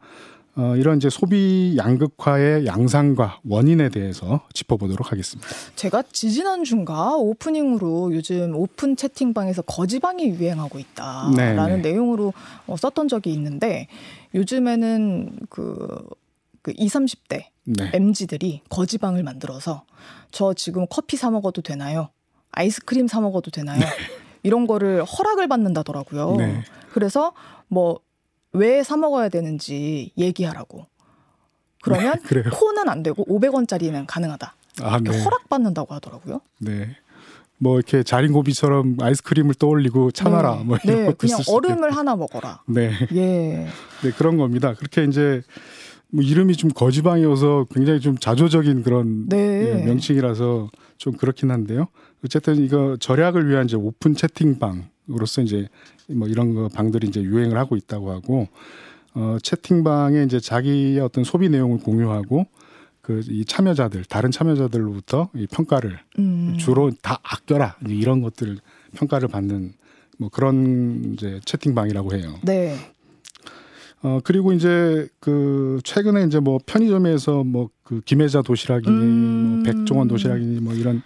어, 0.56 0.76
이런 0.76 0.98
이제 0.98 1.10
소비 1.10 1.76
양극화의 1.78 2.66
양상과 2.66 3.40
원인에 3.48 3.90
대해서 3.90 4.42
짚어보도록 4.54 5.12
하겠습니다. 5.12 5.50
제가 5.76 6.04
지지난주인가 6.12 7.16
오프닝으로 7.16 8.14
요즘 8.14 8.56
오픈 8.56 8.96
채팅방에서 8.96 9.64
거지방이 9.64 10.26
유행하고 10.30 10.78
있다라는 10.80 11.36
네네. 11.36 11.78
내용으로 11.78 12.34
어, 12.68 12.76
썼던 12.78 13.08
적이 13.08 13.34
있는데 13.34 13.88
요즘에는 14.36 15.40
그 15.50 16.24
그 16.64 16.74
20, 16.76 17.02
30대 17.02 17.46
네. 17.66 17.92
MZ들이 17.94 18.62
거지방을 18.70 19.22
만들어서 19.22 19.84
저 20.32 20.54
지금 20.54 20.88
커피 20.90 21.18
사 21.18 21.30
먹어도 21.30 21.62
되나요? 21.62 22.10
아이스크림 22.52 23.08
사 23.08 23.20
먹어도 23.20 23.52
되나요? 23.52 23.80
네. 23.80 23.86
이런 24.44 24.66
거를 24.66 25.04
허락을 25.04 25.48
받는다더라고요. 25.48 26.38
네. 26.38 26.64
그래서 26.92 27.34
뭐 27.68 28.00
왜 28.54 28.84
사 28.84 28.98
먹어야 28.98 29.30
되는지 29.30 30.12
얘기하라고. 30.18 30.88
그러면 31.82 32.20
네, 32.30 32.44
코는 32.50 32.88
안 32.88 33.04
되고 33.04 33.26
500원짜리는 33.26 34.06
가능하다. 34.08 34.56
아, 34.82 35.00
네. 35.00 35.24
허락받는다고 35.24 35.94
하더라고요. 35.96 36.40
네. 36.60 36.96
뭐 37.58 37.78
이렇게 37.78 38.04
자린고비처럼 38.04 38.98
아이스크림을 39.00 39.56
떠올리고 39.56 40.12
참아라 40.12 40.58
네. 40.58 40.64
뭐 40.64 40.78
이런 40.84 40.98
네, 40.98 41.06
것도 41.06 41.18
그냥 41.18 41.40
얼음을 41.48 41.90
있고. 41.90 41.98
하나 42.00 42.16
먹어라. 42.16 42.62
네. 42.68 42.92
예. 43.14 43.68
네 44.04 44.12
그런 44.18 44.38
겁니다. 44.38 44.74
그렇게 44.74 45.04
이제 45.06 45.42
뭐 46.10 46.24
이름이 46.24 46.56
좀 46.56 46.70
거지방이어서 46.72 47.66
굉장히 47.74 48.00
좀 48.00 48.18
자조적인 48.18 48.84
그런 48.84 49.28
네. 49.30 49.38
예, 49.82 49.86
명칭이라서 49.86 50.70
좀 50.98 51.14
그렇긴 51.14 51.52
한데요. 51.52 51.88
어쨌든 52.24 52.58
이거 52.64 52.98
절약을 53.00 53.50
위한 53.50 53.66
이제 53.66 53.76
오픈 53.76 54.14
채팅방 54.16 54.90
으로서 55.10 55.42
이제 55.42 55.68
뭐 56.08 56.28
이런 56.28 56.54
거 56.54 56.70
방들이 56.70 57.08
이제 57.08 57.22
유행을 57.22 57.58
하고 57.58 57.76
있다고 57.76 58.12
하고 58.12 58.48
어 59.14 59.38
채팅방에 59.42 60.24
이제 60.24 60.40
자기의 60.40 61.00
어떤 61.00 61.24
소비 61.24 61.50
내용을 61.50 61.80
공유하고 61.80 62.46
그 63.02 63.22
이 63.30 63.44
참여자들 63.46 64.06
다른 64.06 64.32
참여자들로부터 64.32 65.30
이 65.36 65.46
평가를 65.48 66.00
음. 66.20 66.56
주로 66.58 66.92
다 67.02 67.20
아껴라 67.24 67.76
이런 67.88 68.22
것들을 68.22 68.58
평가를 68.96 69.28
받는 69.28 69.74
뭐 70.20 70.30
그런 70.30 71.14
이제 71.14 71.40
채팅방이라고 71.46 72.14
해요. 72.16 72.36
네. 72.44 72.78
어 74.04 74.20
그리고 74.24 74.54
이제 74.54 75.08
그 75.20 75.80
최근에 75.84 76.26
이제 76.26 76.40
뭐 76.40 76.60
편의점에서 76.66 77.44
뭐 77.44 77.70
그 77.84 78.02
김혜자 78.02 78.42
도시락이니 78.42 78.96
뭐 78.96 79.04
음. 79.04 79.64
뭐 79.64 79.64
백종원 79.64 80.08
도시락이니 80.08 80.62
뭐 80.62 80.74
이런 80.74 81.02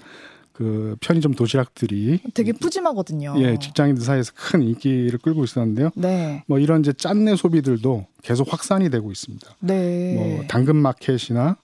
그 0.57 0.95
편의점 1.01 1.35
도시락들이 1.35 2.19
되게 2.33 2.51
푸짐하거든요. 2.51 3.35
예, 3.37 3.59
직장인들 3.59 4.03
사이에서 4.03 4.31
큰 4.35 4.63
인기를 4.63 5.19
끌고 5.19 5.43
있었는데요. 5.43 5.91
네. 5.95 6.43
뭐 6.47 6.57
이런 6.57 6.79
이제 6.79 6.93
짠내 6.93 7.35
소비들도 7.35 8.07
계속 8.23 8.51
확산이 8.51 8.89
되고 8.89 9.11
있습니다. 9.11 9.55
네. 9.59 10.15
뭐 10.15 10.45
당근 10.47 10.77
마켓이나 10.77 11.57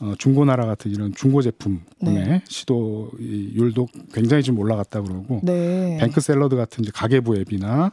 어, 0.00 0.14
중고나라 0.18 0.66
같은 0.66 0.90
이런 0.90 1.14
중고 1.14 1.40
제품 1.40 1.82
구매 2.00 2.24
네. 2.24 2.42
시도율도 2.48 3.86
굉장히 4.12 4.42
좀 4.42 4.58
올라갔다 4.58 5.02
그러고 5.02 5.40
네. 5.44 5.98
뱅크 6.00 6.20
샐러드 6.20 6.56
같은 6.56 6.82
이제 6.82 6.90
가계부 6.92 7.36
앱이나 7.36 7.92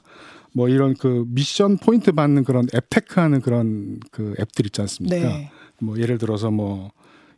뭐 0.54 0.68
이런 0.68 0.96
그 0.96 1.26
미션 1.28 1.78
포인트 1.78 2.12
받는 2.12 2.44
그런 2.44 2.66
앱테크하는 2.74 3.42
그런 3.42 4.00
그 4.10 4.34
앱들 4.40 4.66
있지 4.66 4.82
않습니까? 4.82 5.16
네. 5.16 5.52
뭐 5.78 6.00
예를 6.00 6.18
들어서 6.18 6.50
뭐 6.50 6.90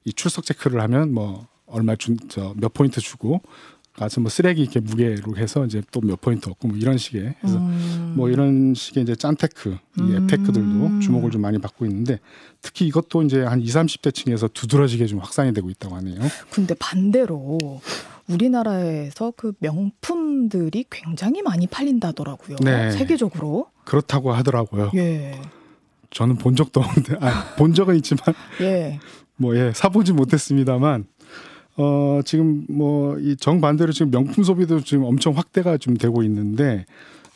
이 0.03 0.13
출석 0.13 0.46
체크를 0.46 0.82
하면 0.82 1.13
뭐 1.13 1.48
얼마 1.72 1.96
준저몇 1.96 2.74
포인트 2.74 3.01
주고 3.01 3.42
가서 3.94 4.22
뭐 4.22 4.30
쓰레기 4.30 4.62
이렇게 4.62 4.80
무게로 4.80 5.36
해서 5.38 5.66
이제 5.66 5.82
또 5.92 6.00
몇 6.01 6.22
포인트 6.22 6.50
얻고 6.50 6.70
뭐 6.70 6.78
이런 6.78 6.98
식의 6.98 7.36
그래서 7.42 7.58
음. 7.58 8.13
뭐 8.16 8.30
이런 8.30 8.74
식의 8.74 9.04
이제 9.04 9.16
짠테크 9.16 9.70
이 9.72 10.01
음. 10.01 10.24
앱테크들도 10.24 11.00
주목을 11.01 11.30
좀 11.32 11.42
많이 11.42 11.58
받고 11.58 11.86
있는데 11.86 12.20
특히 12.62 12.88
이것도 12.88 13.24
이제 13.24 13.44
한 13.44 13.62
20, 13.62 13.75
30대 13.75 14.13
층에서 14.13 14.48
두드러지게 14.48 15.08
좀 15.08 15.20
확산이 15.20 15.54
되고 15.54 15.70
있다고 15.70 15.96
하네요. 15.98 16.20
근데 16.51 16.74
반대로 16.80 17.58
우리나라에서 18.28 19.34
그 19.36 19.54
명품들이 19.60 20.86
굉장히 20.90 21.42
많이 21.42 21.68
팔린다더라고요. 21.68 22.58
네. 22.63 22.92
세계적으로. 22.92 23.68
그렇다고 23.86 24.32
하더라고요. 24.32 24.92
예. 24.96 25.42
저는 26.12 26.36
본 26.38 26.56
적도 26.56 26.82
없는데, 26.82 27.18
아, 27.22 27.56
본 27.58 27.74
적은 27.74 27.96
있지만, 27.98 28.22
예. 28.62 29.00
뭐, 29.38 29.56
예, 29.58 29.72
사보지 29.74 30.13
못했습니다만, 30.13 31.06
어, 31.82 32.22
지금 32.24 32.64
뭐, 32.70 33.17
이 33.17 33.36
정반대로 33.36 33.91
지금 33.91 34.12
명품 34.12 34.44
소비도 34.44 34.82
지금 34.82 35.04
엄청 35.04 35.36
확대가 35.36 35.78
좀 35.78 35.98
되고 35.98 36.22
있는데, 36.24 36.86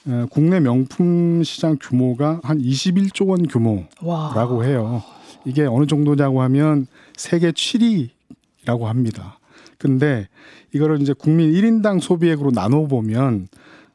어, 0.08 0.28
국내 0.30 0.60
명품 0.60 1.44
시장 1.44 1.78
규모가 1.82 2.42
한 2.44 2.60
21조 2.60 3.28
원 3.28 3.48
규모라고 3.48 4.58
와. 4.58 4.64
해요. 4.64 5.02
이게 5.46 5.66
어느 5.66 5.88
정도냐고 5.88 6.42
하면 6.44 6.86
세계 7.18 7.52
7위라고 7.52 8.84
합니다. 8.84 9.40
근데 9.80 10.28
이거를 10.74 11.02
이제 11.02 11.14
국민 11.14 11.52
1인당 11.52 12.02
소비액으로 12.02 12.52
나눠 12.52 12.88
보면 12.88 13.48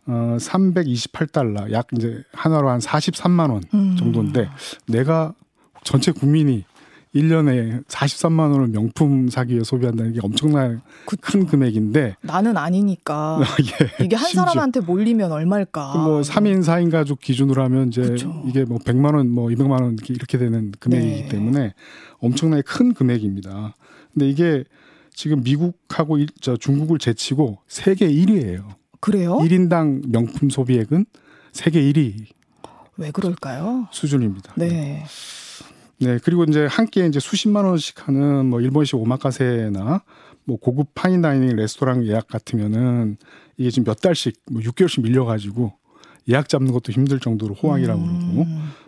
어 0.07 0.37
328달러 0.39 1.71
약 1.73 1.89
이제 1.97 2.23
하나로 2.33 2.71
한 2.71 2.81
43만 2.81 3.51
원 3.51 3.63
음. 3.75 3.97
정도인데 3.97 4.43
음. 4.43 4.49
내가 4.87 5.35
전체 5.85 6.13
국민이 6.13 6.65
1년에 7.15 7.85
43만 7.87 8.53
원을 8.53 8.69
명품 8.69 9.29
사기 9.29 9.55
위해 9.55 9.65
소비한다는 9.65 10.13
게 10.13 10.21
엄청난 10.23 10.81
그쵸. 11.07 11.21
큰 11.21 11.47
금액인데 11.47 12.17
나는 12.23 12.57
아니니까 12.57 13.41
예, 14.01 14.05
이게 14.05 14.15
한 14.17 14.27
심지어. 14.27 14.45
사람한테 14.47 14.81
몰리면 14.81 15.33
얼마일까? 15.33 15.97
뭐 15.97 16.21
3인 16.21 16.61
4인 16.61 16.91
가족 16.91 17.21
기준으로 17.21 17.63
하면 17.65 17.89
이제 17.89 18.03
그쵸. 18.03 18.43
이게 18.47 18.65
뭐 18.65 18.79
100만 18.79 19.15
원, 19.17 19.29
뭐 19.29 19.49
200만 19.49 19.83
원 19.83 19.97
이렇게 20.09 20.39
되는 20.39 20.73
금액이기 20.79 21.23
네. 21.23 21.29
때문에 21.29 21.75
엄청나게 22.19 22.63
큰 22.63 22.95
금액입니다. 22.95 23.75
근데 24.13 24.29
이게 24.29 24.65
지금 25.13 25.43
미국하고 25.43 26.19
저 26.41 26.57
중국을 26.57 26.99
제치고 26.99 27.59
세계 27.67 28.09
1위예요. 28.09 28.65
그래요? 29.01 29.39
1인당 29.39 30.09
명품 30.11 30.49
소비액은 30.49 31.07
세계 31.53 31.83
1위. 31.83 32.27
왜 32.97 33.11
그럴까요? 33.11 33.89
수준입니다. 33.91 34.53
네. 34.57 34.69
네, 34.69 35.05
그리고 36.23 36.45
이제 36.45 36.67
한 36.67 36.87
끼에 36.87 37.07
이제 37.07 37.21
수십만 37.21 37.65
원씩 37.65 38.09
하는 38.09 38.47
뭐 38.47 38.61
일본식 38.61 38.97
오마카세나 38.97 40.03
뭐 40.45 40.57
고급 40.59 40.95
파인다이닝 40.95 41.57
레스토랑 41.57 42.07
예약 42.07 42.29
같으면은 42.29 43.19
이게 43.57 43.71
지금 43.71 43.85
몇 43.85 44.01
달씩 44.01 44.41
뭐 44.51 44.63
6개월씩 44.63 45.03
밀려가지고 45.03 45.73
예약 46.29 46.49
잡는 46.49 46.73
것도 46.73 46.93
힘들 46.93 47.21
정도로 47.21 47.55
호황이라고 47.55 48.01
음. 48.01 48.21
그러고 48.21 48.47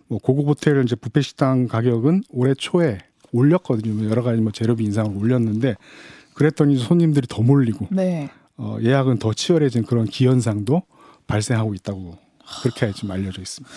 뭐 0.09 0.18
고급 0.18 0.46
호텔 0.46 0.83
이제 0.83 0.96
부페 0.96 1.20
식당 1.20 1.68
가격은 1.68 2.25
올해 2.31 2.55
초에 2.55 2.98
올렸거든요. 3.33 3.94
뭐 3.94 4.11
여러 4.11 4.22
가지 4.22 4.40
뭐 4.40 4.53
재료비 4.53 4.85
인상을 4.85 5.16
올렸는데 5.16 5.77
그랬더니 6.35 6.77
손님들이 6.77 7.27
더 7.29 7.42
몰리고 7.42 7.88
네. 7.90 8.31
어, 8.57 8.79
예약은 8.81 9.18
더 9.18 9.33
치열해진 9.33 9.85
그런 9.85 10.05
기현상도 10.07 10.83
발생하고 11.27 11.75
있다고 11.75 12.16
그렇게 12.62 12.92
지금 12.92 13.11
알려져 13.11 13.40
있습니다. 13.40 13.75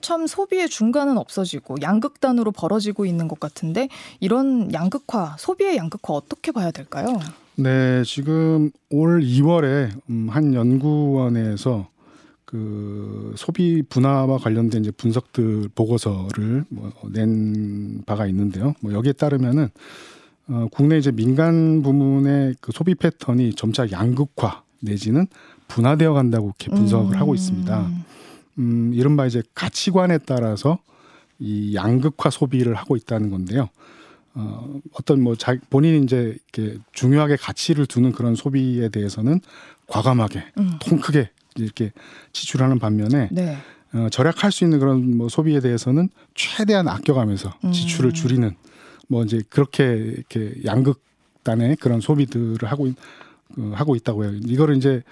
참 0.00 0.26
소비의 0.26 0.68
중간은 0.68 1.18
없어지고 1.18 1.76
양극단으로 1.82 2.52
벌어지고 2.52 3.06
있는 3.06 3.28
것 3.28 3.38
같은데 3.40 3.88
이런 4.20 4.72
양극화, 4.72 5.36
소비의 5.38 5.76
양극화 5.76 6.14
어떻게 6.14 6.52
봐야 6.52 6.70
될까요? 6.70 7.18
네, 7.56 8.02
지금 8.04 8.70
올 8.90 9.20
2월에 9.22 9.90
음, 10.10 10.28
한 10.30 10.54
연구원에서 10.54 11.88
그 12.44 13.34
소비 13.36 13.82
분화와 13.82 14.38
관련된 14.38 14.82
이제 14.82 14.90
분석들 14.92 15.70
보고서를 15.74 16.64
뭐 16.68 16.90
낸 17.12 18.02
바가 18.06 18.26
있는데요. 18.28 18.74
뭐 18.80 18.92
여기에 18.92 19.12
따르면은 19.14 19.68
어, 20.48 20.66
국내 20.70 20.98
이제 20.98 21.10
민간 21.10 21.82
부문의 21.82 22.54
그 22.60 22.70
소비 22.72 22.94
패턴이 22.94 23.54
점차 23.54 23.90
양극화 23.90 24.62
내지는 24.80 25.26
분화되어 25.68 26.12
간다고 26.12 26.48
이렇게 26.48 26.70
분석을 26.70 27.14
음. 27.16 27.20
하고 27.20 27.34
있습니다. 27.34 27.90
음, 28.58 28.92
이른바 28.94 29.26
이제 29.26 29.42
가치관에 29.54 30.18
따라서 30.18 30.78
이 31.38 31.74
양극화 31.74 32.30
소비를 32.30 32.74
하고 32.74 32.96
있다는 32.96 33.30
건데요. 33.30 33.68
어, 34.34 34.80
어떤 34.92 35.22
뭐 35.22 35.36
자, 35.36 35.56
본인이 35.70 36.04
이제 36.04 36.36
이렇게 36.52 36.78
중요하게 36.92 37.36
가치를 37.36 37.86
두는 37.86 38.12
그런 38.12 38.34
소비에 38.34 38.88
대해서는 38.88 39.40
과감하게 39.86 40.44
음. 40.58 40.78
통 40.80 40.98
크게 40.98 41.30
이렇게 41.56 41.92
지출하는 42.32 42.78
반면에 42.78 43.28
네. 43.30 43.56
어, 43.92 44.08
절약할 44.10 44.50
수 44.50 44.64
있는 44.64 44.80
그런 44.80 45.16
뭐 45.16 45.28
소비에 45.28 45.60
대해서는 45.60 46.08
최대한 46.34 46.88
아껴가면서 46.88 47.54
지출을 47.72 48.10
음. 48.10 48.12
줄이는 48.12 48.56
뭐 49.08 49.22
이제 49.22 49.42
그렇게 49.48 49.84
이렇게 49.94 50.54
양극단의 50.64 51.76
그런 51.76 52.00
소비들을 52.00 52.68
하고 52.68 52.90
그, 53.54 53.72
하고 53.74 53.94
있다고 53.94 54.24
해요. 54.24 54.32
이거를 54.44 54.76
이제 54.76 55.02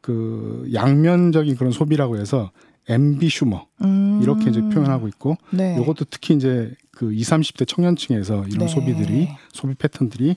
그 0.00 0.70
양면적인 0.72 1.56
그런 1.56 1.72
소비라고 1.72 2.18
해서 2.18 2.52
엠비 2.88 3.28
슈머 3.28 3.66
음. 3.82 4.20
이렇게 4.22 4.50
이제 4.50 4.60
표현하고 4.60 5.08
있고 5.08 5.36
네. 5.50 5.78
이것도 5.80 6.06
특히 6.10 6.34
이제 6.34 6.74
그 6.90 7.12
20, 7.12 7.28
30대 7.28 7.66
청년층에서 7.68 8.44
이런 8.48 8.66
네. 8.66 8.68
소비들이 8.68 9.28
소비 9.52 9.74
패턴들이 9.74 10.36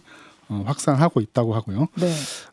어, 0.50 0.64
확산하고 0.66 1.22
있다고 1.22 1.56
하고요. 1.56 1.88
네. 1.96 2.12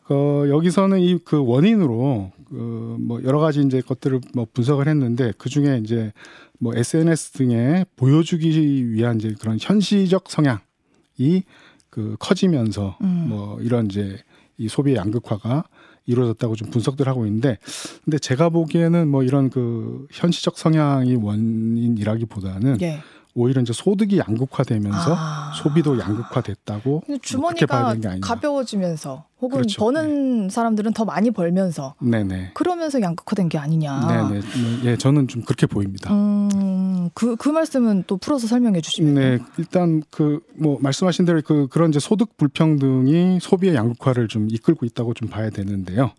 어, 0.09 0.47
여기서는 0.47 1.01
이 1.01 1.19
그 1.25 1.43
원인으로 1.45 2.31
그뭐 2.45 3.21
여러 3.23 3.39
가지 3.39 3.61
이제 3.61 3.81
것들을 3.81 4.21
뭐 4.33 4.47
분석을 4.51 4.87
했는데 4.87 5.33
그 5.37 5.49
중에 5.49 5.79
이제 5.83 6.13
뭐 6.59 6.73
SNS 6.75 7.31
등에 7.33 7.85
보여주기 7.95 8.91
위한 8.91 9.17
이제 9.17 9.35
그런 9.39 9.57
현시적 9.59 10.29
성향이 10.29 11.43
그 11.89 12.15
커지면서 12.19 12.97
음. 13.01 13.25
뭐 13.29 13.59
이런 13.61 13.85
이제 13.87 14.17
이 14.57 14.67
소비의 14.67 14.97
양극화가 14.97 15.65
이루어졌다고 16.09 16.55
좀 16.55 16.69
분석들 16.69 17.07
하고 17.07 17.25
있는데 17.25 17.57
근데 18.03 18.17
제가 18.17 18.49
보기에는 18.49 19.07
뭐 19.07 19.23
이런 19.23 19.49
그 19.49 20.07
현시적 20.11 20.57
성향이 20.57 21.15
원인이라기보다는 21.15 22.81
예. 22.81 22.99
오히려 23.35 23.61
이제 23.61 23.73
소득이 23.73 24.17
양극화되면서 24.17 25.15
아. 25.15 25.51
소비도 25.55 25.99
양극화됐다고 25.99 27.03
주머니가 27.21 27.95
가벼워지면서 28.21 29.25
혹은 29.41 29.59
그렇죠. 29.59 29.79
버는 29.79 30.47
네. 30.47 30.49
사람들은 30.49 30.93
더 30.93 31.05
많이 31.05 31.31
벌면서 31.31 31.95
네네. 32.01 32.51
그러면서 32.53 32.99
양극화된 32.99 33.47
게 33.49 33.57
아니냐. 33.57 33.99
네네. 34.07 34.41
뭐, 34.41 34.79
예, 34.83 34.97
저는 34.97 35.29
좀 35.29 35.43
그렇게 35.43 35.65
보입니다. 35.65 36.13
음, 36.13 37.09
그, 37.13 37.37
그 37.37 37.47
말씀은 37.47 38.03
또 38.07 38.17
풀어서 38.17 38.47
설명해 38.47 38.81
주시면. 38.81 39.13
네, 39.13 39.39
일단 39.57 40.03
그 40.09 40.39
뭐 40.59 40.77
말씀하신 40.81 41.25
대로 41.25 41.41
그 41.43 41.67
그런 41.69 41.89
이제 41.89 41.99
소득 41.99 42.37
불평등이 42.37 43.39
소비의 43.41 43.75
양극화를 43.75 44.27
좀 44.27 44.47
이끌고 44.51 44.85
있다고 44.85 45.13
좀 45.13 45.29
봐야 45.29 45.49
되는데요. 45.49 46.11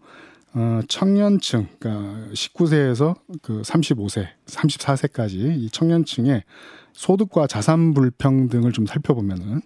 어, 0.53 0.81
청년층, 0.89 1.69
그러니까 1.79 2.33
19세에서 2.33 3.15
그 3.43 3.63
35세, 3.63 4.27
34세까지 4.47 5.35
이 5.35 5.71
청년층의 5.71 6.43
소득과 6.93 7.47
자산 7.47 7.95
불평등을 7.95 8.73
좀 8.73 8.87
살펴보면은 8.87 9.61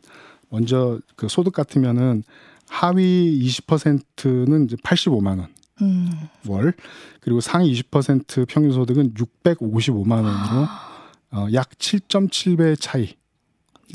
먼저 0.48 1.00
그 1.16 1.28
소득 1.28 1.52
같으면은 1.52 2.22
하위 2.68 3.40
20%는 3.44 4.64
이제 4.64 4.76
85만 4.76 5.38
원. 5.38 5.48
음. 5.82 6.08
월 6.46 6.72
그리고 7.20 7.40
상위 7.40 7.72
20% 7.72 8.46
평균 8.48 8.72
소득은 8.72 9.14
655만 9.14 10.12
원으로 10.12 10.68
어, 11.32 11.48
약 11.52 11.70
7.7배 11.70 12.80
차이를 12.80 13.16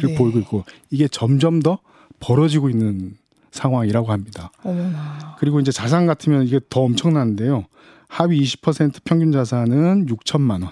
네. 0.03 0.15
보이고 0.15 0.39
있고 0.39 0.65
이게 0.89 1.07
점점 1.07 1.61
더 1.61 1.79
벌어지고 2.19 2.69
있는 2.69 3.15
상황이라고 3.51 4.11
합니다. 4.11 4.51
어머나. 4.63 5.37
그리고 5.39 5.59
이제 5.59 5.71
자산 5.71 6.05
같으면 6.05 6.45
이게 6.45 6.59
더 6.69 6.81
엄청난데요. 6.81 7.65
하위 8.09 8.41
20% 8.43 9.03
평균 9.03 9.31
자산은 9.31 10.07
6천만 10.07 10.63
원. 10.63 10.71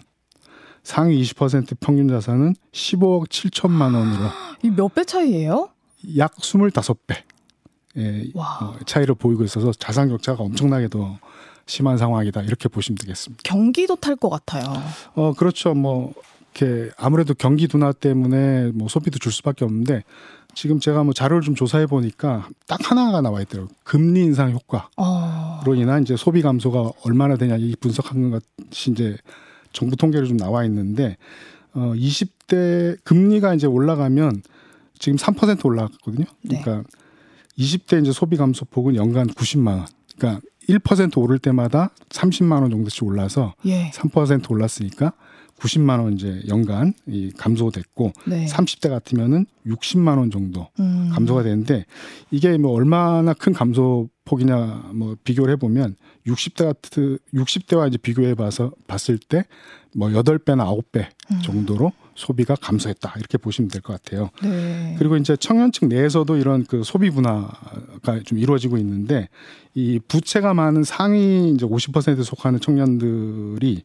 상위 0.87 1.21
20% 1.21 1.75
평균 1.81 2.07
자산은 2.07 2.55
15억 2.71 3.27
7천만 3.27 3.93
원으로. 3.93 4.29
이 4.63 4.69
몇 4.69 4.87
배 4.95 5.03
차이예요? 5.03 5.67
약 6.17 6.33
25배. 6.37 7.17
예, 7.97 8.23
어, 8.35 8.73
차이를 8.85 9.15
보이고 9.15 9.43
있어서 9.43 9.73
자산 9.73 10.07
격차가 10.07 10.43
엄청나게 10.43 10.87
더 10.87 11.19
심한 11.65 11.97
상황이다 11.97 12.41
이렇게 12.43 12.69
보시면 12.69 12.99
되겠습니다. 12.99 13.41
경기도 13.43 13.97
탈 13.97 14.15
것 14.15 14.29
같아요. 14.29 14.63
어 15.15 15.33
그렇죠. 15.33 15.73
뭐 15.73 16.13
이렇게 16.55 16.89
아무래도 16.97 17.33
경기 17.33 17.67
둔화 17.67 17.91
때문에 17.91 18.71
뭐 18.73 18.87
소비도 18.87 19.19
줄 19.19 19.33
수밖에 19.33 19.65
없는데 19.65 20.03
지금 20.55 20.79
제가 20.79 21.03
뭐 21.03 21.13
자료를 21.13 21.41
좀 21.41 21.53
조사해 21.53 21.87
보니까 21.87 22.47
딱 22.65 22.79
하나가 22.89 23.19
나와 23.19 23.41
있더라고요. 23.41 23.75
금리 23.83 24.21
인상 24.21 24.51
효과로 24.53 24.85
어. 24.95 25.61
인한 25.75 26.03
이제 26.03 26.15
소비 26.15 26.41
감소가 26.41 26.91
얼마나 27.03 27.35
되냐 27.35 27.57
이 27.57 27.75
분석한 27.77 28.31
것이 28.69 28.91
이제 28.91 29.17
정부 29.77 29.95
통계로 29.95 30.25
좀 30.25 30.37
나와 30.37 30.65
있는데 30.65 31.17
어 31.73 31.93
20대 31.95 32.97
금리가 33.03 33.53
이제 33.53 33.67
올라가면 33.67 34.41
지금 34.97 35.17
3% 35.17 35.63
올라갔거든요. 35.65 36.25
네. 36.41 36.61
그러니까 36.61 36.89
20대 37.59 38.01
이제 38.01 38.11
소비 38.11 38.37
감소 38.37 38.65
폭은 38.65 38.95
연간 38.95 39.27
90만 39.27 39.67
원. 39.67 39.85
그러니까 40.17 40.41
1% 40.67 41.17
오를 41.19 41.37
때마다 41.37 41.91
30만 42.09 42.61
원 42.61 42.71
정도씩 42.71 43.03
올라서 43.03 43.53
예. 43.65 43.91
3% 43.91 44.49
올랐으니까 44.49 45.13
90만 45.59 45.99
원 46.03 46.13
이제 46.13 46.41
연간 46.47 46.93
이 47.07 47.31
감소됐고 47.37 48.13
네. 48.27 48.45
30대 48.45 48.89
같으면은 48.89 49.45
60만 49.65 50.17
원 50.17 50.29
정도 50.31 50.67
음. 50.79 51.09
감소가 51.13 51.43
되는데 51.43 51.85
이게 52.31 52.57
뭐 52.57 52.71
얼마나 52.73 53.33
큰 53.33 53.53
감소 53.53 54.09
폭이냐 54.25 54.91
뭐 54.93 55.15
비교를 55.23 55.53
해 55.53 55.57
보면 55.57 55.95
60대 56.27 56.65
같은 56.65 57.17
60대와 57.33 57.87
이제 57.87 57.97
비교해 57.97 58.35
봐서 58.35 58.71
봤을 58.87 59.17
때 59.17 59.43
뭐 59.97 60.09
8배나 60.09 60.63
9배 60.91 61.07
음. 61.31 61.39
정도로 61.43 61.87
음. 61.87 61.91
소비가 62.13 62.55
감소했다 62.55 63.15
이렇게 63.17 63.37
보시면 63.39 63.69
될 63.69 63.81
것 63.81 63.93
같아요. 63.93 64.29
네. 64.43 64.95
그리고 64.99 65.17
이제 65.17 65.35
청년층 65.35 65.89
내에서도 65.89 66.37
이런 66.37 66.65
그 66.65 66.83
소비 66.83 67.09
분화가 67.09 68.19
좀 68.23 68.37
이루어지고 68.37 68.77
있는데 68.77 69.27
이 69.73 69.99
부채가 70.07 70.53
많은 70.53 70.83
상위 70.83 71.51
이제 71.51 71.65
50%에 71.65 72.21
속하는 72.21 72.59
청년들이 72.59 73.83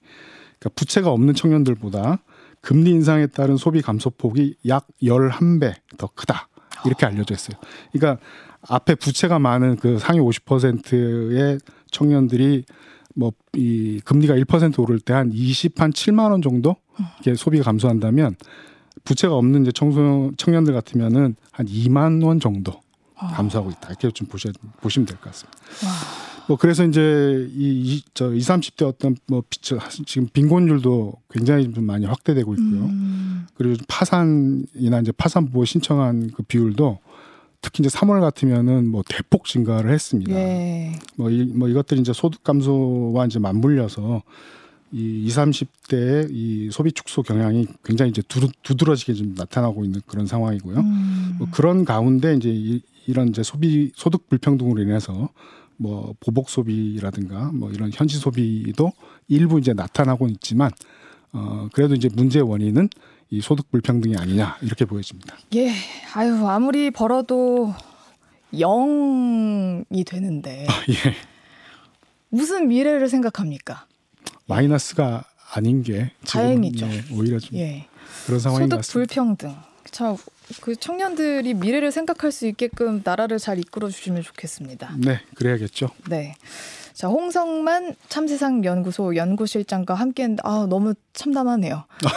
그러니까 0.63 0.71
부채가 0.77 1.11
없는 1.11 1.35
청년들보다 1.35 2.19
금리 2.61 2.91
인상에 2.91 3.27
따른 3.27 3.57
소비 3.57 3.83
감소폭이 3.83 4.55
약 4.69 4.87
11배 5.03 5.75
더 5.99 6.07
크다. 6.15 6.49
이렇게 6.87 7.05
알려져 7.07 7.35
있어요. 7.35 7.57
그러니까 7.93 8.23
앞에 8.69 8.95
부채가 8.95 9.41
많은 9.41 9.77
그 9.77 9.99
상위 9.99 10.21
50%의 10.21 11.59
청년들이 11.91 12.65
뭐 13.15 13.33
이 13.55 14.01
금리가 14.07 14.35
1% 14.37 14.79
오를 14.79 14.99
때 14.99 15.13
한 15.13 15.31
20, 15.33 15.79
한 15.79 15.91
7만 15.91 16.31
원 16.31 16.41
정도 16.41 16.77
이게 17.21 17.35
소비가 17.35 17.65
감소한다면 17.65 18.37
부채가 19.05 19.35
없는 19.35 19.63
이제 19.63 19.73
청소 19.73 20.33
청년들 20.39 20.73
같으면은 20.73 21.37
한 21.51 21.67
2만 21.67 22.25
원 22.25 22.41
정도 22.41 22.81
감소하고 23.17 23.71
있다. 23.71 23.89
이렇게 23.89 24.11
좀 24.13 24.27
보셔 24.29 24.51
보시면 24.81 25.05
될 25.07 25.17
것 25.19 25.25
같습니다. 25.25 25.59
와. 25.85 26.32
뭐 26.53 26.59
그래서 26.59 26.85
이제 26.85 27.49
이저 27.57 28.35
20, 28.35 28.47
30대 28.47 28.87
어떤 28.87 29.17
뭐 29.27 29.43
지금 30.05 30.29
빈곤율도 30.35 31.15
굉장히 31.31 31.73
좀 31.73 31.87
많이 31.87 32.05
확대되고 32.05 32.53
있고요. 32.53 32.85
음. 32.85 33.47
그리고 33.55 33.83
파산이나 33.89 35.01
이제 35.01 35.13
파산 35.13 35.47
보호 35.47 35.65
신청한 35.65 36.33
그 36.35 36.43
비율도 36.43 36.99
특히 37.63 37.81
이제 37.81 37.89
3월 37.89 38.21
같으면은 38.21 38.87
뭐 38.87 39.03
대폭 39.09 39.47
증가를 39.47 39.91
했습니다. 39.93 40.35
예. 40.35 40.99
뭐, 41.17 41.31
이, 41.31 41.45
뭐 41.45 41.71
이것들이 41.71 42.03
이제 42.03 42.13
소득 42.13 42.45
감소와 42.45 43.25
이제 43.25 43.39
맞물려서 43.39 44.23
이 44.93 45.25
20, 45.25 45.39
30대의 45.39 46.29
이 46.33 46.69
소비 46.71 46.93
축소 46.93 47.23
경향이 47.23 47.67
굉장히 47.83 48.11
이제 48.11 48.21
두루, 48.29 48.49
두드러지게 48.63 49.15
좀 49.15 49.35
나타나고 49.35 49.87
있는 49.87 50.03
그런 50.07 50.27
상황이고요. 50.27 50.81
음. 50.81 51.37
뭐 51.39 51.49
그런 51.51 51.87
가운데 51.87 52.35
이제 52.35 52.51
이, 52.51 52.83
이런 53.07 53.29
이제 53.31 53.43
소비 53.43 53.91
소득 53.95 54.29
불평등으로 54.29 54.83
인해서 54.83 55.31
뭐 55.83 56.15
보복 56.21 56.49
소비라든가 56.49 57.51
뭐 57.53 57.71
이런 57.71 57.91
현지 57.93 58.17
소비도 58.17 58.93
일부 59.29 59.59
이제 59.59 59.73
나타나고 59.73 60.29
있지만 60.29 60.71
어 61.33 61.69
그래도 61.73 61.95
이제 61.95 62.09
문제의 62.15 62.49
원인은 62.49 62.89
이 63.31 63.41
소득 63.41 63.71
불평등이 63.71 64.17
아니냐 64.17 64.59
이렇게 64.63 64.85
보여집니다. 64.85 65.37
예, 65.57 65.73
아유 66.15 66.47
아무리 66.47 66.91
벌어도 66.91 67.75
0이 68.55 70.07
되는데 70.07 70.67
아, 70.69 70.73
예. 70.89 71.15
무슨 72.29 72.69
미래를 72.69 73.09
생각합니까? 73.09 73.87
마이너스가 74.47 75.25
아닌 75.55 75.83
게 75.83 76.13
다행이죠. 76.27 76.87
예, 76.87 77.05
오히려 77.13 77.39
좀 77.39 77.59
예. 77.59 77.87
그런 78.27 78.39
상황인 78.39 78.69
소득 78.69 78.93
불평등. 78.93 79.55
참, 79.91 80.17
그 80.61 80.77
청년들이 80.77 81.55
미래를 81.55 81.93
생각할 81.93 82.33
수 82.33 82.47
있게끔 82.47 83.01
나라를 83.05 83.39
잘 83.39 83.59
이끌어 83.59 83.89
주시면 83.89 84.23
좋겠습니다. 84.23 84.95
네, 84.99 85.21
그래야겠죠. 85.35 85.89
네. 86.09 86.35
자, 86.93 87.09
홍성만 87.09 87.97
참세상 88.09 88.65
연구소 88.65 89.17
연구실장과 89.17 89.95
함께 89.95 90.25
했는데 90.25 90.43
아, 90.45 90.67
너무 90.69 90.95
참담하네요. 91.15 91.85
아, 92.05 92.11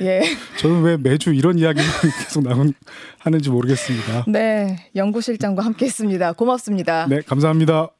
예. 0.00 0.06
예. 0.06 0.22
저는 0.58 0.82
왜 0.82 0.96
매주 0.96 1.34
이런 1.34 1.58
이야기를 1.58 1.86
계속 2.24 2.42
나온 2.42 2.72
하는지 3.18 3.50
모르겠습니다. 3.50 4.24
네. 4.28 4.88
연구실장과 4.96 5.64
함께 5.64 5.86
했습니다. 5.86 6.32
고맙습니다. 6.32 7.06
네, 7.08 7.20
감사합니다. 7.20 7.90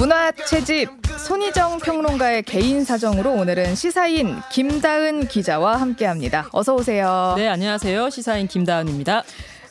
문화 0.00 0.32
채집 0.32 0.88
손희정 1.18 1.78
평론가의 1.78 2.44
개인 2.44 2.86
사정으로 2.86 3.32
오늘은 3.32 3.74
시사인 3.74 4.40
김다은 4.50 5.28
기자와 5.28 5.78
함께합니다. 5.78 6.48
어서 6.52 6.74
오세요. 6.74 7.34
네, 7.36 7.46
안녕하세요. 7.46 8.08
시사인 8.08 8.48
김다은입니다. 8.48 9.24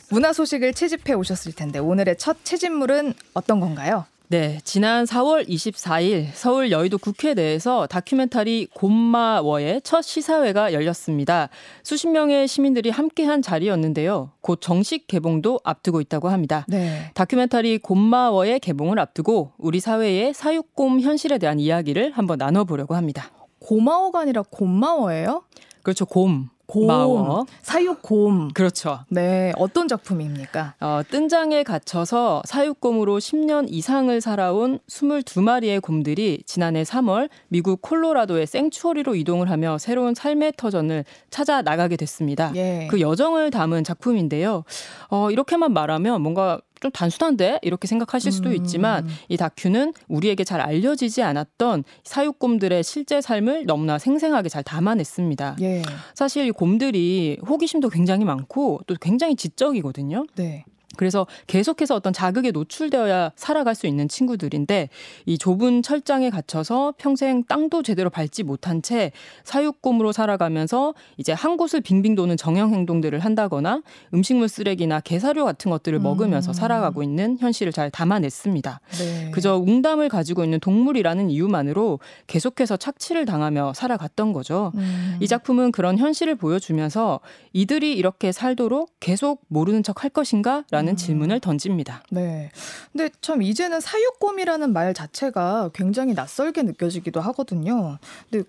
문화 0.08 0.32
소식을 0.32 0.72
채집해 0.72 1.14
오셨을 1.14 1.52
텐데 1.52 1.80
오늘의 1.80 2.16
첫 2.16 2.36
채집물은 2.44 3.14
어떤 3.34 3.58
건가요? 3.58 4.06
네, 4.30 4.60
지난 4.62 5.06
4월 5.06 5.48
24일 5.48 6.28
서울 6.34 6.70
여의도 6.70 6.98
국회 6.98 7.34
내에서 7.34 7.88
다큐멘터리 7.88 8.68
곰마워의 8.74 9.80
첫 9.82 10.02
시사회가 10.02 10.72
열렸습니다. 10.72 11.48
수십 11.82 12.06
명의 12.06 12.46
시민들이 12.46 12.90
함께한 12.90 13.42
자리였는데요. 13.42 14.30
곧 14.40 14.60
정식 14.60 15.08
개봉도 15.08 15.58
앞두고 15.64 16.00
있다고 16.00 16.28
합니다. 16.28 16.64
네. 16.68 17.10
다큐멘터리 17.14 17.78
곰마워의 17.78 18.60
개봉을 18.60 19.00
앞두고 19.00 19.50
우리 19.58 19.80
사회의 19.80 20.32
사육곰 20.32 21.00
현실에 21.00 21.38
대한 21.38 21.58
이야기를 21.58 22.12
한번 22.12 22.38
나눠보려고 22.38 22.94
합니다. 22.94 23.32
고마워가 23.58 24.20
아니라 24.20 24.42
곰마워예요? 24.48 25.42
그렇죠, 25.82 26.06
곰. 26.06 26.50
곰, 26.70 26.86
마워. 26.86 27.46
사육곰. 27.62 28.52
그렇죠. 28.54 29.00
네, 29.08 29.52
어떤 29.56 29.88
작품입니까? 29.88 30.74
어, 30.80 31.02
뜬장에 31.10 31.64
갇혀서 31.64 32.42
사육곰으로 32.44 33.18
10년 33.18 33.66
이상을 33.68 34.20
살아온 34.20 34.78
22마리의 34.88 35.82
곰들이 35.82 36.42
지난해 36.46 36.84
3월 36.84 37.28
미국 37.48 37.82
콜로라도의 37.82 38.46
생추어리로 38.46 39.16
이동을 39.16 39.50
하며 39.50 39.78
새로운 39.78 40.14
삶의 40.14 40.52
터전을 40.56 41.04
찾아 41.30 41.60
나가게 41.62 41.96
됐습니다. 41.96 42.52
예. 42.54 42.86
그 42.88 43.00
여정을 43.00 43.50
담은 43.50 43.82
작품인데요. 43.82 44.62
어, 45.08 45.30
이렇게만 45.32 45.72
말하면 45.72 46.22
뭔가 46.22 46.60
좀 46.80 46.90
단순한데 46.90 47.60
이렇게 47.62 47.86
생각하실 47.86 48.32
수도 48.32 48.50
음. 48.50 48.54
있지만 48.56 49.06
이 49.28 49.36
다큐는 49.36 49.92
우리에게 50.08 50.44
잘 50.44 50.60
알려지지 50.60 51.22
않았던 51.22 51.84
사육곰들의 52.04 52.82
실제 52.82 53.20
삶을 53.20 53.66
너무나 53.66 53.98
생생하게 53.98 54.48
잘 54.48 54.62
담아냈습니다. 54.62 55.56
예. 55.60 55.82
사실 56.14 56.46
이 56.46 56.50
곰들이 56.50 57.38
호기심도 57.46 57.90
굉장히 57.90 58.24
많고 58.24 58.80
또 58.86 58.94
굉장히 59.00 59.36
지적이거든요. 59.36 60.26
네. 60.36 60.64
그래서 61.00 61.26
계속해서 61.46 61.94
어떤 61.94 62.12
자극에 62.12 62.50
노출되어야 62.50 63.32
살아갈 63.34 63.74
수 63.74 63.86
있는 63.86 64.06
친구들인데 64.06 64.90
이 65.24 65.38
좁은 65.38 65.80
철장에 65.82 66.28
갇혀서 66.28 66.92
평생 66.98 67.42
땅도 67.44 67.82
제대로 67.82 68.10
밟지 68.10 68.42
못한 68.42 68.82
채 68.82 69.10
사육곰으로 69.44 70.12
살아가면서 70.12 70.92
이제 71.16 71.32
한 71.32 71.56
곳을 71.56 71.80
빙빙 71.80 72.16
도는 72.16 72.36
정형 72.36 72.74
행동들을 72.74 73.18
한다거나 73.18 73.80
음식물 74.12 74.50
쓰레기나 74.50 75.00
개사료 75.00 75.46
같은 75.46 75.70
것들을 75.70 75.98
음. 75.98 76.02
먹으면서 76.02 76.52
살아가고 76.52 77.02
있는 77.02 77.38
현실을 77.40 77.72
잘 77.72 77.90
담아냈습니다. 77.90 78.80
네. 78.98 79.30
그저 79.30 79.56
웅담을 79.56 80.10
가지고 80.10 80.44
있는 80.44 80.60
동물이라는 80.60 81.30
이유만으로 81.30 81.98
계속해서 82.26 82.76
착취를 82.76 83.24
당하며 83.24 83.72
살아갔던 83.74 84.34
거죠. 84.34 84.72
음. 84.74 85.16
이 85.20 85.26
작품은 85.26 85.72
그런 85.72 85.96
현실을 85.96 86.34
보여주면서 86.34 87.20
이들이 87.54 87.94
이렇게 87.96 88.32
살도록 88.32 88.90
계속 89.00 89.40
모르는 89.48 89.82
척 89.82 90.04
할 90.04 90.10
것인가? 90.10 90.64
라는 90.70 90.89
라는 90.90 90.94
음. 90.94 90.96
질문을 90.96 91.40
던집니다. 91.40 92.02
네. 92.10 92.50
근데 92.92 93.10
참 93.20 93.42
이제는 93.42 93.80
사육곰이라는 93.80 94.72
말 94.72 94.92
자체가 94.92 95.70
굉장히 95.72 96.14
낯설게 96.14 96.62
느껴지기도 96.62 97.20
하거든요. 97.20 97.98
근데 98.30 98.48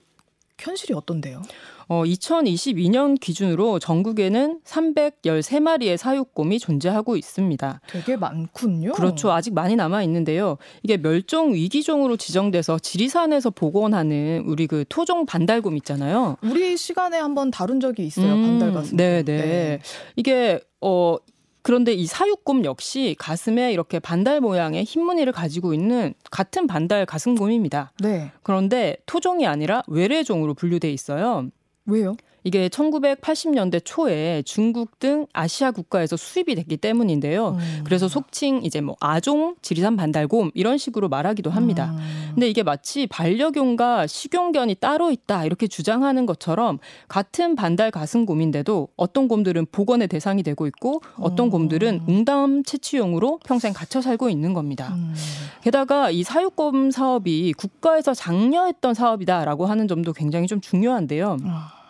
현실이 0.60 0.94
어떤데요? 0.94 1.42
어, 1.88 2.04
2022년 2.04 3.20
기준으로 3.20 3.80
전국에는 3.80 4.62
313마리의 4.64 5.98
사육곰이 5.98 6.60
존재하고 6.60 7.18
있습니다. 7.18 7.82
되게 7.88 8.16
많군요. 8.16 8.94
그렇죠. 8.94 9.32
아직 9.32 9.54
많이 9.54 9.76
남아 9.76 10.04
있는데요. 10.04 10.58
이게 10.84 10.98
멸종 10.98 11.54
위기종으로 11.54 12.16
지정돼서 12.18 12.80
지리산에서 12.80 13.50
복원하는 13.50 14.44
우리 14.46 14.68
그 14.68 14.86
토종 14.88 15.26
반달곰 15.26 15.76
있잖아요. 15.78 16.38
우리 16.44 16.78
시간에 16.78 17.18
한번 17.18 17.52
다룬 17.52 17.80
적이 17.80 18.06
있어요. 18.06 18.36
음, 18.36 18.42
반달가슴. 18.60 18.96
네, 18.96 19.24
네. 19.24 19.80
이게 20.16 20.62
어 20.80 21.18
그런데 21.64 21.94
이 21.94 22.06
사육곰 22.06 22.66
역시 22.66 23.16
가슴에 23.20 23.72
이렇게 23.72 24.00
반달 24.00 24.42
모양의 24.42 24.84
흰 24.84 25.04
무늬를 25.04 25.32
가지고 25.32 25.74
있는 25.74 26.14
같은 26.32 26.68
반달 26.68 27.06
가슴곰입니다. 27.06 27.92
네. 28.00 28.32
그런데 28.44 28.98
토종이 29.06 29.46
아니라 29.46 29.84
외래종으로 29.88 30.54
분류돼 30.54 30.92
있어요. 30.92 31.48
왜요? 31.86 32.16
이게 32.44 32.70
1980년대 32.70 33.82
초에 33.84 34.42
중국 34.44 35.00
등 35.00 35.28
아시아 35.34 35.72
국가에서 35.72 36.18
수입이 36.18 36.56
됐기 36.56 36.78
때문인데요. 36.78 37.50
음. 37.50 37.82
그래서 37.84 38.08
속칭 38.08 38.62
이제 38.64 38.82
뭐 38.82 38.96
아종, 39.00 39.56
지리산 39.62 39.96
반달곰 39.96 40.52
이런 40.54 40.78
식으로 40.78 41.10
말하기도 41.10 41.50
합니다. 41.50 41.92
음. 41.92 42.32
근데 42.34 42.50
이게 42.50 42.64
마치 42.64 43.06
반려견과 43.08 44.08
식용견이 44.08 44.76
따로 44.76 45.12
있다 45.12 45.46
이렇게 45.46 45.68
주장하는 45.68 46.26
것처럼 46.26 46.80
같은 47.08 47.56
반달 47.56 47.92
가슴곰인데도 47.92 48.88
어떤 48.96 49.28
곰들은 49.28 49.68
복원의 49.72 50.08
대상이 50.08 50.42
되고 50.44 50.66
있고 50.68 51.02
어떤 51.18 51.48
음. 51.48 51.52
곰들은 51.52 52.02
웅담 52.08 52.64
채취용으로 52.64 53.40
평생 53.46 53.74
갇혀 53.74 54.02
살고 54.02 54.30
있는 54.30 54.54
겁니다. 54.54 54.94
음. 54.96 55.14
게다가 55.62 56.10
이 56.10 56.24
사육곰 56.24 56.92
사업이 56.92 57.54
국가에서 57.54 58.14
장려했던 58.14 58.94
사업이다라고 58.94 59.68
하는 59.68 59.88
점도 59.88 60.14
굉장히 60.14 60.48
좀 60.48 60.60
중요한데요. 60.60 61.38
아. 61.46 61.81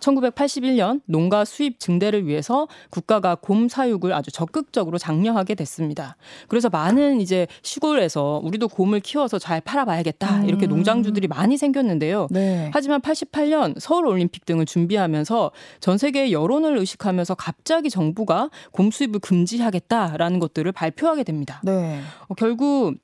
1981년 0.00 1.00
농가 1.06 1.44
수입 1.44 1.78
증대를 1.78 2.26
위해서 2.26 2.68
국가가 2.90 3.34
곰 3.34 3.68
사육을 3.68 4.12
아주 4.12 4.30
적극적으로 4.30 4.98
장려하게 4.98 5.54
됐습니다. 5.54 6.16
그래서 6.48 6.68
많은 6.68 7.20
이제 7.20 7.46
시골에서 7.62 8.40
우리도 8.42 8.68
곰을 8.68 9.00
키워서 9.00 9.38
잘 9.38 9.60
팔아봐야겠다 9.60 10.44
이렇게 10.44 10.66
음. 10.66 10.70
농장주들이 10.70 11.28
많이 11.28 11.56
생겼는데요. 11.56 12.28
네. 12.30 12.70
하지만 12.72 13.00
88년 13.00 13.78
서울 13.78 14.06
올림픽 14.06 14.44
등을 14.46 14.66
준비하면서 14.66 15.50
전 15.80 15.98
세계의 15.98 16.32
여론을 16.32 16.76
의식하면서 16.78 17.34
갑자기 17.34 17.90
정부가 17.90 18.50
곰 18.72 18.90
수입을 18.90 19.20
금지하겠다라는 19.20 20.38
것들을 20.40 20.70
발표하게 20.72 21.24
됩니다. 21.24 21.60
네. 21.64 22.00
어, 22.28 22.34
결국 22.34 22.94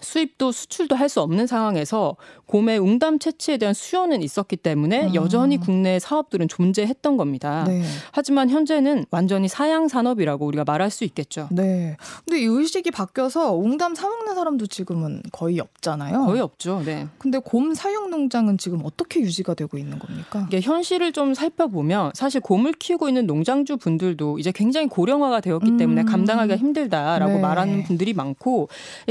수입도 0.00 0.52
수출도 0.52 0.96
할 0.96 1.10
수 1.10 1.20
없는 1.20 1.48
상황에서 1.48 2.14
곰의 2.46 2.78
웅담 2.78 3.18
채취에 3.18 3.56
대한 3.56 3.74
수요는 3.74 4.22
있었기 4.22 4.56
때문에 4.56 5.08
음. 5.08 5.14
여전히 5.16 5.56
국내 5.56 5.98
사업들은 5.98 6.46
존재했던 6.46 7.16
겁니다. 7.16 7.64
네. 7.66 7.82
하지만 8.12 8.48
현재는 8.48 9.06
완전히 9.10 9.48
사양 9.48 9.88
산업이라고 9.88 10.46
우리가 10.46 10.62
말할 10.64 10.90
수 10.90 11.02
있겠죠. 11.04 11.48
네. 11.50 11.96
근데 12.24 12.40
이 12.40 12.44
의식이 12.44 12.92
바뀌어서 12.92 13.54
웅담 13.54 13.96
사 13.96 14.08
먹는 14.08 14.36
사람도 14.36 14.68
지금은 14.68 15.22
거의 15.32 15.58
없잖아요. 15.58 16.26
거의 16.26 16.40
없죠. 16.40 16.82
네. 16.84 17.08
근데 17.18 17.38
곰 17.38 17.74
사육 17.74 18.08
농장은 18.08 18.58
지금 18.58 18.80
어떻게 18.84 19.20
유지가 19.20 19.54
되고 19.54 19.76
있는 19.76 19.98
겁니까? 19.98 20.44
이게 20.46 20.60
현실을 20.60 21.12
좀 21.12 21.34
살펴보면 21.34 22.12
사실 22.14 22.40
곰을 22.40 22.72
키우고 22.74 23.08
있는 23.08 23.26
농장주 23.26 23.78
분들도 23.78 24.38
이제 24.38 24.52
굉장히 24.52 24.86
고령화가 24.86 25.40
되었기 25.40 25.76
때문에 25.76 26.02
음. 26.02 26.06
감당하기가 26.06 26.56
힘들다라고 26.56 27.32
네. 27.32 27.40
말하는 27.40 27.82
분들이 27.82 28.12
많고 28.12 28.68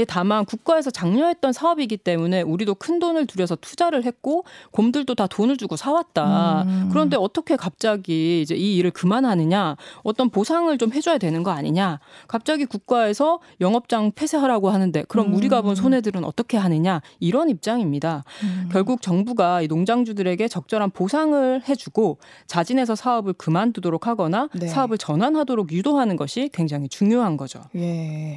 다만 0.08 0.44
국가 0.46 0.69
국가에서 0.70 0.90
장려했던 0.90 1.52
사업이기 1.52 1.96
때문에 1.96 2.42
우리도 2.42 2.76
큰 2.76 2.98
돈을 3.00 3.26
들여서 3.26 3.56
투자를 3.56 4.04
했고 4.04 4.44
곰들도 4.70 5.14
다 5.16 5.26
돈을 5.26 5.56
주고 5.56 5.76
사왔다. 5.76 6.62
음. 6.62 6.88
그런데 6.92 7.16
어떻게 7.16 7.56
갑자기 7.56 8.40
이제 8.40 8.54
이 8.54 8.76
일을 8.76 8.92
그만하느냐? 8.92 9.76
어떤 10.02 10.30
보상을 10.30 10.76
좀 10.78 10.92
해줘야 10.92 11.18
되는 11.18 11.42
거 11.42 11.50
아니냐? 11.50 11.98
갑자기 12.28 12.66
국가에서 12.66 13.40
영업장 13.60 14.12
폐쇄하라고 14.12 14.70
하는데 14.70 15.04
그럼 15.08 15.28
음. 15.28 15.34
우리가 15.34 15.62
본 15.62 15.74
손해들은 15.74 16.24
어떻게 16.24 16.56
하느냐? 16.56 17.02
이런 17.18 17.50
입장입니다. 17.50 18.22
음. 18.44 18.68
결국 18.70 19.02
정부가 19.02 19.62
이 19.62 19.66
농장주들에게 19.66 20.46
적절한 20.46 20.90
보상을 20.90 21.62
해주고 21.68 22.18
자진해서 22.46 22.94
사업을 22.94 23.32
그만두도록 23.32 24.06
하거나 24.06 24.48
네. 24.54 24.68
사업을 24.68 24.98
전환하도록 24.98 25.72
유도하는 25.72 26.16
것이 26.16 26.50
굉장히 26.52 26.88
중요한 26.88 27.36
거죠. 27.36 27.60
예. 27.74 28.36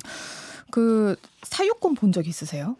그 0.71 1.15
사육권 1.43 1.95
본 1.95 2.12
적 2.12 2.28
있으세요? 2.28 2.76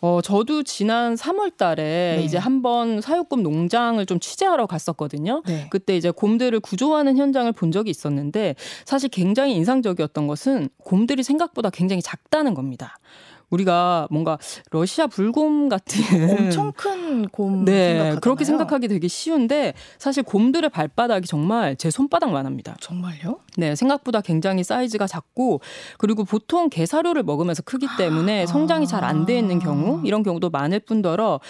어, 0.00 0.20
저도 0.20 0.62
지난 0.64 1.14
3월 1.14 1.56
달에 1.56 2.16
네. 2.18 2.22
이제 2.24 2.36
한번 2.36 3.00
사육곰 3.00 3.42
농장을 3.42 4.04
좀 4.04 4.20
취재하러 4.20 4.66
갔었거든요. 4.66 5.42
네. 5.46 5.66
그때 5.70 5.96
이제 5.96 6.10
곰들을 6.10 6.60
구조하는 6.60 7.16
현장을 7.16 7.50
본 7.52 7.72
적이 7.72 7.88
있었는데 7.90 8.54
사실 8.84 9.08
굉장히 9.08 9.54
인상적이었던 9.54 10.26
것은 10.26 10.68
곰들이 10.76 11.22
생각보다 11.22 11.70
굉장히 11.70 12.02
작다는 12.02 12.52
겁니다. 12.52 12.98
우리가 13.50 14.08
뭔가 14.10 14.38
러시아 14.70 15.06
불곰 15.06 15.68
같은 15.68 16.02
엄청 16.30 16.72
큰 16.72 17.04
곰 17.30 17.64
네, 17.66 17.88
생각하잖아요. 17.88 18.20
그렇게 18.20 18.44
생각하기 18.44 18.88
되게 18.88 19.08
쉬운데 19.08 19.74
사실 19.98 20.22
곰들의 20.22 20.68
발바닥이 20.70 21.26
정말 21.26 21.76
제 21.76 21.90
손바닥만 21.90 22.46
합니다. 22.46 22.76
정말요? 22.80 23.38
네, 23.56 23.74
생각보다 23.76 24.20
굉장히 24.20 24.64
사이즈가 24.64 25.06
작고 25.06 25.60
그리고 25.98 26.24
보통 26.24 26.68
개사료를 26.68 27.22
먹으면서 27.22 27.62
크기 27.62 27.86
때문에 27.98 28.42
아. 28.42 28.46
성장이 28.46 28.86
잘 28.86 29.04
안 29.04 29.24
돼 29.26 29.38
있는 29.38 29.58
경우 29.58 30.00
이런 30.04 30.22
경우도 30.22 30.50
많을 30.50 30.80
뿐더러 30.80 31.40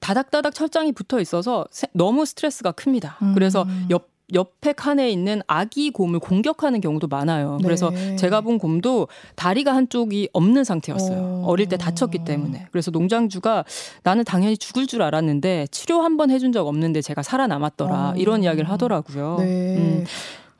다닥다닥 0.00 0.54
철장이 0.54 0.92
붙어 0.92 1.18
있어서 1.20 1.64
너무 1.92 2.26
스트레스가 2.26 2.72
큽니다. 2.72 3.16
음. 3.22 3.32
그래서 3.34 3.66
옆 3.90 4.13
옆에 4.32 4.72
칸에 4.72 5.10
있는 5.10 5.42
아기 5.46 5.90
곰을 5.90 6.18
공격하는 6.18 6.80
경우도 6.80 7.08
많아요. 7.08 7.58
네. 7.58 7.64
그래서 7.64 7.92
제가 8.16 8.40
본 8.40 8.58
곰도 8.58 9.08
다리가 9.36 9.74
한쪽이 9.74 10.30
없는 10.32 10.64
상태였어요. 10.64 11.42
어. 11.44 11.56
릴 11.56 11.68
때 11.68 11.76
다쳤기 11.76 12.24
때문에. 12.24 12.66
그래서 12.72 12.90
농장주가 12.90 13.64
나는 14.02 14.24
당연히 14.24 14.56
죽을 14.56 14.86
줄 14.86 15.02
알았는데 15.02 15.66
치료 15.70 16.00
한 16.02 16.16
번 16.16 16.30
해준 16.30 16.52
적 16.52 16.66
없는데 16.66 17.02
제가 17.02 17.22
살아남았더라. 17.22 18.10
어. 18.10 18.14
이런 18.16 18.42
이야기를 18.42 18.70
하더라고요. 18.70 19.36
네. 19.40 19.76
음. 19.76 20.04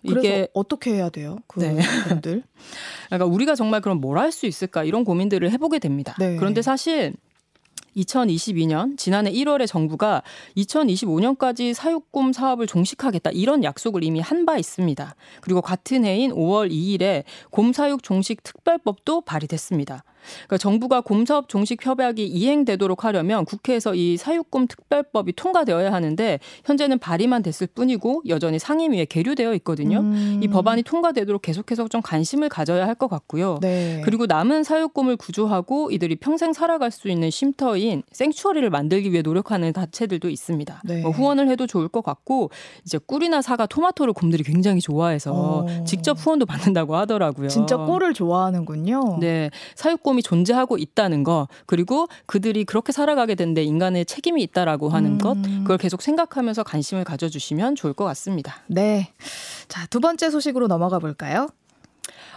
이게 0.02 0.48
어떻게 0.52 0.92
해야 0.92 1.08
돼요? 1.08 1.38
그 1.46 1.60
네. 1.60 1.78
분들. 2.08 2.42
그러니까 3.08 3.24
우리가 3.24 3.54
정말 3.54 3.80
그럼 3.80 4.00
뭘 4.02 4.18
할 4.18 4.30
수 4.32 4.44
있을까 4.46 4.84
이런 4.84 5.04
고민들을 5.04 5.50
해보게 5.52 5.78
됩니다. 5.78 6.14
네. 6.18 6.36
그런데 6.36 6.60
사실 6.60 7.14
2022년 7.96 8.96
지난해 8.96 9.30
1월에 9.32 9.66
정부가 9.66 10.22
2025년까지 10.56 11.74
사육곰 11.74 12.32
사업을 12.32 12.66
종식하겠다 12.66 13.30
이런 13.30 13.64
약속을 13.64 14.04
이미 14.04 14.20
한 14.20 14.44
바 14.44 14.58
있습니다. 14.58 15.14
그리고 15.40 15.62
같은 15.62 16.04
해인 16.04 16.30
5월 16.32 16.70
2일에 16.70 17.24
곰 17.50 17.72
사육 17.72 18.02
종식 18.02 18.42
특별법도 18.42 19.22
발의됐습니다. 19.22 20.04
그러니까 20.46 20.58
정부가 20.58 21.00
곰사업 21.02 21.48
종식 21.48 21.84
협약이 21.84 22.26
이행되도록 22.26 23.04
하려면 23.04 23.44
국회에서 23.44 23.94
이 23.94 24.16
사육곰 24.16 24.66
특별법이 24.68 25.34
통과되어야 25.34 25.92
하는데 25.92 26.40
현재는 26.64 26.98
발의만 26.98 27.42
됐을 27.42 27.66
뿐이고 27.66 28.22
여전히 28.28 28.58
상임위에 28.58 29.04
계류되어 29.06 29.54
있거든요. 29.54 30.00
음. 30.00 30.40
이 30.42 30.48
법안이 30.48 30.82
통과되도록 30.82 31.42
계속해서 31.42 31.88
좀 31.88 32.00
관심을 32.02 32.48
가져야 32.48 32.86
할 32.86 32.94
것 32.94 33.08
같고요. 33.08 33.58
네. 33.60 34.00
그리고 34.04 34.26
남은 34.26 34.64
사육곰을 34.64 35.16
구조하고 35.16 35.90
이들이 35.90 36.16
평생 36.16 36.52
살아갈 36.52 36.90
수 36.90 37.08
있는 37.08 37.30
쉼터인 37.30 38.02
생추어리를 38.12 38.68
만들기 38.70 39.12
위해 39.12 39.22
노력하는 39.22 39.72
단체들도 39.72 40.28
있습니다. 40.30 40.82
네. 40.84 41.02
뭐 41.02 41.10
후원을 41.10 41.48
해도 41.48 41.66
좋을 41.66 41.88
것 41.88 42.02
같고 42.02 42.50
이제 42.84 42.98
꿀이나 42.98 43.42
사과, 43.42 43.66
토마토를 43.66 44.12
곰들이 44.12 44.42
굉장히 44.44 44.80
좋아해서 44.80 45.32
어. 45.34 45.84
직접 45.84 46.16
후원도 46.18 46.46
받는다고 46.46 46.96
하더라고요. 46.96 47.48
진짜 47.48 47.76
꿀을 47.76 48.14
좋아하는군요. 48.14 49.18
네, 49.20 49.50
사육곰 49.74 50.13
이 50.18 50.22
존재하고 50.22 50.76
있다는 50.78 51.22
거 51.24 51.48
그리고 51.66 52.08
그들이 52.26 52.64
그렇게 52.64 52.92
살아가게 52.92 53.34
된 53.36 53.54
데 53.54 53.62
인간의 53.62 54.04
책임이 54.06 54.42
있다라고 54.42 54.88
하는 54.88 55.12
음. 55.12 55.18
것 55.18 55.36
그걸 55.62 55.78
계속 55.78 56.02
생각하면서 56.02 56.64
관심을 56.64 57.04
가져주시면 57.04 57.76
좋을 57.76 57.92
것 57.92 58.04
같습니다. 58.06 58.56
네, 58.66 59.12
자 59.68 59.86
두 59.86 60.00
번째 60.00 60.30
소식으로 60.30 60.66
넘어가 60.66 60.98
볼까요? 60.98 61.48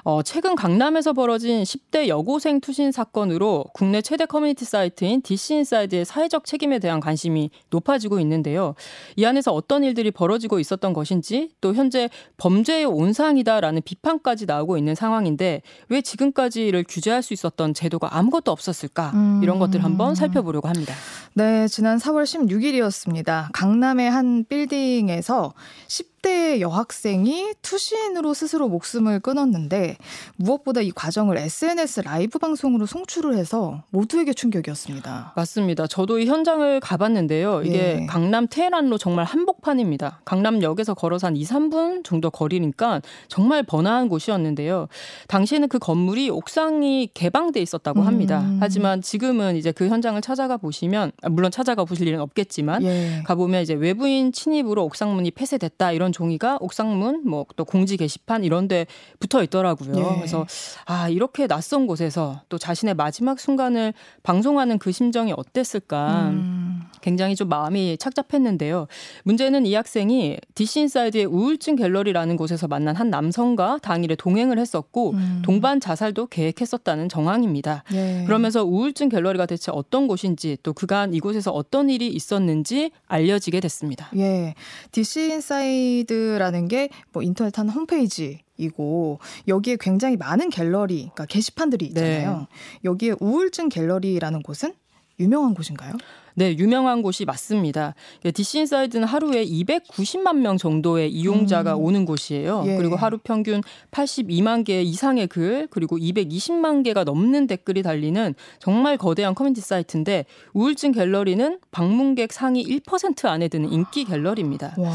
어, 0.09 0.23
최근 0.23 0.55
강남에서 0.55 1.11
벌어진 1.11 1.63
10대 1.63 2.07
여고생 2.07 2.61
투신 2.61 2.93
사건으로 2.93 3.65
국내 3.73 4.01
최대 4.01 4.25
커뮤니티 4.25 4.63
사이트인 4.63 5.21
DC인사이드의 5.21 6.05
사회적 6.05 6.45
책임에 6.45 6.79
대한 6.79 7.01
관심이 7.01 7.49
높아지고 7.71 8.21
있는데요. 8.21 8.73
이 9.17 9.25
안에서 9.25 9.51
어떤 9.51 9.83
일들이 9.83 10.11
벌어지고 10.11 10.61
있었던 10.61 10.93
것인지 10.93 11.49
또 11.59 11.73
현재 11.73 12.09
범죄의 12.37 12.85
온상이다라는 12.85 13.81
비판까지 13.83 14.45
나오고 14.45 14.77
있는 14.77 14.95
상황인데 14.95 15.61
왜 15.89 16.01
지금까지 16.01 16.65
이를 16.65 16.85
규제할 16.87 17.21
수 17.21 17.33
있었던 17.33 17.73
제도가 17.73 18.15
아무것도 18.17 18.49
없었을까 18.49 19.11
음. 19.13 19.41
이런 19.43 19.59
것들 19.59 19.83
한번 19.83 20.15
살펴보려고 20.15 20.69
합니다. 20.69 20.93
네, 21.33 21.67
지난 21.67 21.97
4월 21.97 22.23
16일이었습니다. 22.23 23.49
강남의 23.51 24.09
한 24.09 24.45
빌딩에서 24.47 25.53
10 25.87 26.16
대 26.27 26.59
여학생이 26.59 27.53
투신으로 27.61 28.33
스스로 28.33 28.67
목숨을 28.67 29.21
끊었는데 29.21 29.95
무엇보다 30.35 30.81
이 30.81 30.91
과정을 30.91 31.37
SNS 31.37 32.01
라이브 32.01 32.37
방송으로 32.37 32.85
송출을 32.85 33.37
해서 33.37 33.83
모두에게 33.91 34.33
충격이었습니다. 34.33 35.31
맞습니다. 35.37 35.87
저도 35.87 36.19
이 36.19 36.25
현장을 36.25 36.81
가봤는데요. 36.81 37.61
이게 37.63 38.01
예. 38.01 38.05
강남 38.07 38.45
테헤란로 38.49 38.97
정말 38.97 39.23
한복판입니다. 39.23 40.19
강남역에서 40.25 40.95
걸어서 40.95 41.27
한 41.27 41.37
2, 41.37 41.45
3분 41.45 42.03
정도 42.03 42.29
거리니까 42.29 43.01
정말 43.29 43.63
번화한 43.63 44.09
곳이었는데요. 44.09 44.89
당시에는 45.29 45.69
그 45.69 45.79
건물이 45.79 46.29
옥상이 46.29 47.11
개방돼 47.13 47.61
있었다고 47.61 48.01
합니다. 48.01 48.41
음. 48.41 48.57
하지만 48.59 49.01
지금은 49.01 49.55
이제 49.55 49.71
그 49.71 49.87
현장을 49.87 50.19
찾아가 50.21 50.57
보시면 50.57 51.13
아, 51.21 51.29
물론 51.29 51.51
찾아가 51.51 51.85
보실 51.85 52.05
일은 52.05 52.19
없겠지만 52.19 52.83
예. 52.83 53.23
가보면 53.25 53.61
이제 53.61 53.73
외부인 53.73 54.33
침입으로 54.33 54.83
옥상문이 54.83 55.31
폐쇄됐다 55.31 55.93
이런 55.93 56.11
종이가 56.17 56.58
옥상문 56.62 57.23
뭐 57.27 57.47
또 57.56 57.65
공지 57.65 57.97
게시판 57.97 58.43
이런 58.43 58.67
데 58.67 58.86
붙어 59.19 59.43
있더라고요. 59.43 59.97
예. 59.97 60.15
그래서 60.17 60.45
아, 60.86 61.10
이렇게 61.10 61.47
낯선 61.47 61.88
곳에서 61.88 62.41
또 62.49 62.58
자신의 62.58 62.93
마지막 62.95 63.39
순간을 63.39 63.93
방송하는 64.23 64.77
그 64.77 64.91
심정이 64.91 65.34
어땠을까? 65.36 66.30
음. 66.30 66.82
굉장히 67.01 67.36
좀 67.36 67.49
마음이 67.49 67.97
착잡했는데요. 67.97 68.88
문제는 69.23 69.65
이 69.65 69.73
학생이 69.73 70.38
디시인사이드의 70.56 71.25
우울증 71.25 71.75
갤러리라는 71.75 72.38
곳에서 72.38 72.67
만난 72.67 72.95
한 72.95 73.10
남성과 73.10 73.80
당일에 73.82 74.15
동행을 74.15 74.60
했었고 74.60 75.12
음. 75.12 75.41
동반 75.43 75.80
자살도 75.80 76.27
계획했었다는 76.27 77.10
정황입니다. 77.10 77.84
예. 77.93 78.23
그러면서 78.25 78.63
우울증 78.63 79.10
갤러리가 79.10 79.45
대체 79.45 79.71
어떤 79.73 80.08
곳인지 80.08 80.58
또 80.63 80.73
그간 80.73 81.13
이곳에서 81.13 81.51
어떤 81.51 81.89
일이 81.89 82.08
있었는지 82.08 82.91
알려지게 83.08 83.60
됐습니다. 83.62 84.10
예. 84.17 84.53
디시인사이드 84.91 86.06
라는 86.13 86.67
게 86.67 86.89
뭐 87.11 87.23
인터넷 87.23 87.57
한 87.57 87.69
홈페이지 87.69 88.39
이고 88.57 89.19
여기에 89.47 89.77
굉장히 89.79 90.17
많은 90.17 90.49
갤러리, 90.49 90.97
그러니까 90.97 91.25
게시판들이 91.25 91.85
있잖아요. 91.87 92.39
네. 92.39 92.47
여기에 92.83 93.15
우울증 93.19 93.69
갤러리라는 93.69 94.41
곳은 94.41 94.73
유명한 95.19 95.53
곳인가요? 95.53 95.93
네, 96.38 96.56
유명한 96.56 97.02
곳이 97.02 97.26
맞습니다. 97.26 97.95
DC 98.32 98.60
인사이드는 98.60 99.08
하루에 99.08 99.43
290만 99.43 100.36
명 100.38 100.56
정도의 100.56 101.12
이용자가 101.12 101.76
음. 101.76 101.82
오는 101.82 102.06
곳이에요. 102.06 102.63
예. 102.67 102.78
그리고 102.78 102.95
하루 102.95 103.17
평균 103.17 103.63
82만 103.89 104.63
개 104.63 104.84
이상의 104.84 105.26
글, 105.26 105.67
그리고 105.71 105.97
220만 105.97 106.84
개가 106.84 107.06
넘는 107.06 107.47
댓글이 107.47 107.82
달리는 107.82 108.36
정말 108.60 108.97
거대한 108.97 109.34
커뮤니티 109.34 109.62
사이트인데 109.62 110.26
우울증 110.54 110.91
갤러리는 110.91 111.58
방문객 111.71 112.32
상위 112.32 112.63
1% 112.63 113.26
안에 113.26 113.47
드는 113.47 113.71
인기 113.71 114.06
갤러리입니다. 114.06 114.76
와. 114.78 114.91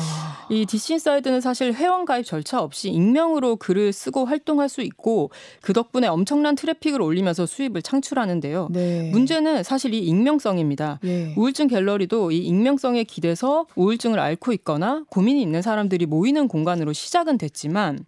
이 0.49 0.65
DC 0.65 0.93
인사이드는 0.93 1.41
사실 1.41 1.75
회원 1.75 2.05
가입 2.05 2.25
절차 2.25 2.61
없이 2.61 2.89
익명으로 2.91 3.57
글을 3.57 3.93
쓰고 3.93 4.27
활동할 4.27 4.69
수 4.69 4.81
있고 4.83 5.33
그 5.61 5.73
덕분에 5.73 6.07
엄청난 6.07 6.55
트래픽을 6.55 7.03
올리면서 7.03 7.47
수입을 7.47 7.83
창출하는데요. 7.83 8.69
네. 8.71 9.11
문제는 9.11 9.65
사실 9.65 9.93
이 9.93 9.99
익명성입니다. 10.07 11.01
예. 11.03 11.32
우울증 11.37 11.69
갤러리도 11.69 12.31
이 12.31 12.39
익명성에 12.39 13.05
기대서 13.05 13.67
우울증을 13.77 14.19
앓고 14.19 14.53
있거나 14.53 15.05
고민이 15.11 15.41
있는 15.43 15.63
사람들이 15.63 16.07
모이는 16.07 16.49
공간으로 16.49 16.93
시작은 16.93 17.39
됐지만 17.39 18.05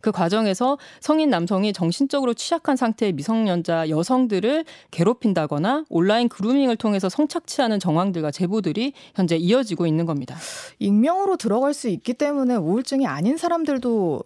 그 0.00 0.12
과정에서 0.12 0.78
성인 1.00 1.30
남성이 1.30 1.72
정신적으로 1.72 2.34
취약한 2.34 2.76
상태의 2.76 3.12
미성년자 3.14 3.88
여성들을 3.88 4.64
괴롭힌다거나 4.90 5.84
온라인 5.88 6.28
그루밍을 6.28 6.76
통해서 6.76 7.08
성착취하는 7.08 7.80
정황들과 7.80 8.30
제보들이 8.30 8.92
현재 9.14 9.36
이어지고 9.36 9.86
있는 9.86 10.06
겁니다. 10.06 10.36
익명으로 10.78 11.36
들어갈 11.36 11.74
수 11.74 11.88
있기 11.88 12.14
때문에 12.14 12.56
우울증이 12.56 13.06
아닌 13.06 13.36
사람들도 13.36 14.22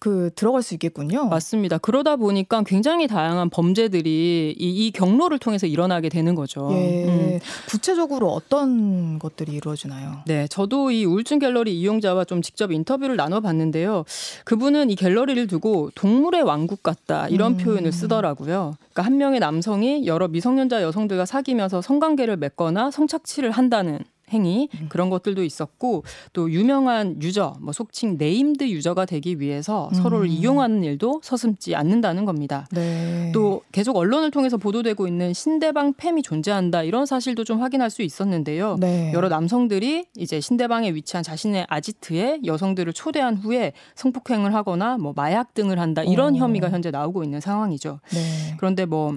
그 0.00 0.30
들어갈 0.34 0.62
수 0.62 0.74
있겠군요. 0.74 1.26
맞습니다. 1.26 1.78
그러다 1.78 2.16
보니까 2.16 2.62
굉장히 2.64 3.08
다양한 3.08 3.50
범죄들이 3.50 4.54
이, 4.56 4.86
이 4.86 4.90
경로를 4.92 5.38
통해서 5.38 5.66
일어나게 5.66 6.08
되는 6.08 6.34
거죠. 6.34 6.68
예. 6.72 7.04
음. 7.04 7.40
구체적으로 7.68 8.28
어떤 8.28 9.18
것들이 9.18 9.52
이루어지나요? 9.52 10.22
네, 10.26 10.46
저도 10.46 10.92
이 10.92 11.04
우울증 11.04 11.40
갤러리 11.40 11.78
이용자와 11.80 12.24
좀 12.24 12.42
직접 12.42 12.70
인터뷰를 12.70 13.16
나눠봤는데요. 13.16 14.04
그분은 14.44 14.90
이 14.90 14.94
갤러리를 14.94 15.46
두고 15.48 15.90
동물의 15.94 16.42
왕국 16.42 16.82
같다 16.82 17.28
이런 17.28 17.52
음. 17.52 17.56
표현을 17.56 17.90
쓰더라고요. 17.90 18.76
그러니까 18.78 19.02
한 19.02 19.18
명의 19.18 19.40
남성이 19.40 20.06
여러 20.06 20.28
미성년자 20.28 20.82
여성들과 20.82 21.26
사귀면서 21.26 21.82
성관계를 21.82 22.36
맺거나 22.36 22.90
성착취를 22.92 23.50
한다는 23.50 23.98
행위 24.32 24.68
음. 24.80 24.86
그런 24.88 25.10
것들도 25.10 25.42
있었고 25.42 26.04
또 26.32 26.50
유명한 26.50 27.20
user 27.22 27.56
뭐 27.60 27.72
속칭 27.72 28.16
named 28.18 28.68
user가 28.68 29.06
되기 29.06 29.40
위해서 29.40 29.88
음. 29.92 29.94
서로를 29.94 30.28
이용하는 30.28 30.84
일도 30.84 31.20
서슴지 31.22 31.74
않는다는 31.74 32.24
겁니다. 32.24 32.66
네. 32.72 33.30
또 33.34 33.62
계속 33.72 33.96
언론을 33.96 34.30
통해서 34.30 34.56
보도되고 34.56 35.06
있는 35.06 35.32
신대방 35.32 35.94
팸이 35.94 36.22
존재한다 36.22 36.82
이런 36.82 37.06
사실도 37.06 37.44
좀 37.44 37.60
확인할 37.60 37.90
수 37.90 38.02
있었는데요. 38.02 38.76
네. 38.78 39.12
여러 39.12 39.28
남성들이 39.28 40.06
이제 40.16 40.40
신대방에 40.40 40.92
위치한 40.92 41.22
자신의 41.22 41.66
아지트에 41.68 42.40
여성들을 42.44 42.92
초대한 42.92 43.36
후에 43.36 43.72
성폭행을 43.94 44.54
하거나 44.54 44.98
뭐 44.98 45.12
마약 45.14 45.54
등을 45.54 45.78
한다 45.78 46.02
이런 46.02 46.34
어. 46.34 46.38
혐의가 46.38 46.70
현재 46.70 46.90
나오고 46.90 47.24
있는 47.24 47.40
상황이죠. 47.40 48.00
네. 48.10 48.54
그런데 48.58 48.84
뭐 48.84 49.16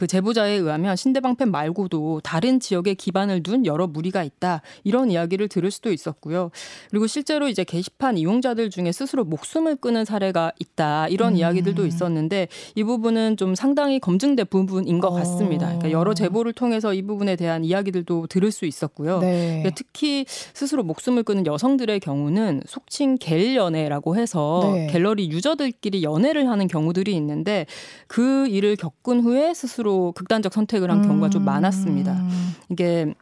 그 0.00 0.06
제보자에 0.06 0.52
의하면 0.52 0.96
신대방 0.96 1.36
팸 1.36 1.50
말고도 1.50 2.22
다른 2.24 2.58
지역에 2.58 2.94
기반을 2.94 3.42
둔 3.42 3.66
여러 3.66 3.86
무리가 3.86 4.24
있다 4.24 4.62
이런 4.82 5.10
이야기를 5.10 5.48
들을 5.48 5.70
수도 5.70 5.92
있었고요. 5.92 6.50
그리고 6.88 7.06
실제로 7.06 7.48
이제 7.48 7.64
게시판 7.64 8.16
이용자들 8.16 8.70
중에 8.70 8.92
스스로 8.92 9.26
목숨을 9.26 9.76
끊은 9.76 10.06
사례가 10.06 10.52
있다 10.58 11.08
이런 11.08 11.34
음. 11.34 11.36
이야기들도 11.36 11.84
있었는데 11.84 12.48
이 12.76 12.82
부분은 12.82 13.36
좀 13.36 13.54
상당히 13.54 14.00
검증된 14.00 14.46
부분인 14.48 15.00
것 15.00 15.10
같습니다. 15.10 15.66
그러니까 15.66 15.90
여러 15.90 16.14
제보를 16.14 16.54
통해서 16.54 16.94
이 16.94 17.02
부분에 17.02 17.36
대한 17.36 17.62
이야기들도 17.62 18.28
들을 18.28 18.50
수 18.50 18.64
있었고요. 18.64 19.18
네. 19.18 19.58
그러니까 19.58 19.70
특히 19.74 20.24
스스로 20.26 20.82
목숨을 20.82 21.24
끊은 21.24 21.44
여성들의 21.44 22.00
경우는 22.00 22.62
속칭 22.64 23.18
갤 23.20 23.54
연애라고 23.54 24.16
해서 24.16 24.62
네. 24.72 24.86
갤러리 24.86 25.28
유저들끼리 25.28 26.02
연애를 26.02 26.48
하는 26.48 26.68
경우들이 26.68 27.14
있는데 27.16 27.66
그 28.06 28.48
일을 28.48 28.76
겪은 28.76 29.20
후에 29.20 29.52
스스로 29.52 29.89
스스로 29.90 30.12
극단적 30.12 30.54
선택을 30.54 30.90
한 30.90 31.02
경우가 31.02 31.30
좀 31.30 31.44
많았습니다. 31.44 32.12
음. 32.12 32.54
이게 32.68 33.12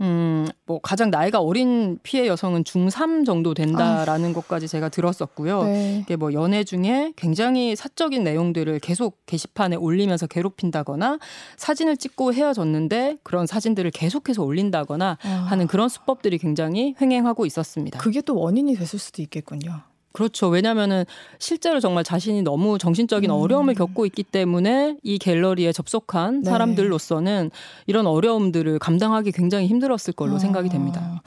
음, 0.00 0.46
뭐 0.66 0.80
가장 0.80 1.10
나이가 1.10 1.40
어린 1.40 1.98
피해 2.02 2.26
여성은 2.26 2.64
중3 2.64 3.24
정도 3.24 3.54
된다라는 3.54 4.30
아. 4.30 4.32
것까지 4.34 4.68
제가 4.68 4.88
들었었고요. 4.88 5.64
네. 5.64 6.00
이게 6.02 6.16
뭐 6.16 6.32
연애 6.32 6.64
중에 6.64 7.12
굉장히 7.16 7.76
사적인 7.76 8.24
내용들을 8.24 8.78
계속 8.80 9.24
게시판에 9.26 9.76
올리면서 9.76 10.26
괴롭힌다거나 10.26 11.18
사진을 11.56 11.96
찍고 11.96 12.34
헤어졌는데 12.34 13.18
그런 13.22 13.46
사진들을 13.46 13.90
계속해서 13.92 14.42
올린다거나 14.42 15.18
아. 15.22 15.28
하는 15.28 15.66
그런 15.66 15.88
수법들이 15.88 16.38
굉장히 16.38 16.94
횡행하고 17.00 17.46
있었습니다. 17.46 17.98
그게 18.00 18.20
또 18.22 18.36
원인이 18.36 18.74
됐을 18.74 18.98
수도 18.98 19.22
있겠군요. 19.22 19.82
그렇죠. 20.12 20.48
왜냐하면은 20.48 21.04
실제로 21.38 21.80
정말 21.80 22.04
자신이 22.04 22.42
너무 22.42 22.78
정신적인 22.78 23.30
음. 23.30 23.34
어려움을 23.34 23.74
겪고 23.74 24.06
있기 24.06 24.22
때문에 24.22 24.96
이 25.02 25.18
갤러리에 25.18 25.72
접속한 25.72 26.42
네. 26.42 26.50
사람들로서는 26.50 27.50
이런 27.86 28.06
어려움들을 28.06 28.78
감당하기 28.78 29.32
굉장히 29.32 29.66
힘들었을 29.66 30.14
걸로 30.14 30.36
아. 30.36 30.38
생각이 30.38 30.68
됩니다. 30.68 31.22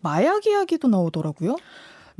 마약 0.00 0.46
이야기도 0.46 0.88
나오더라고요. 0.88 1.56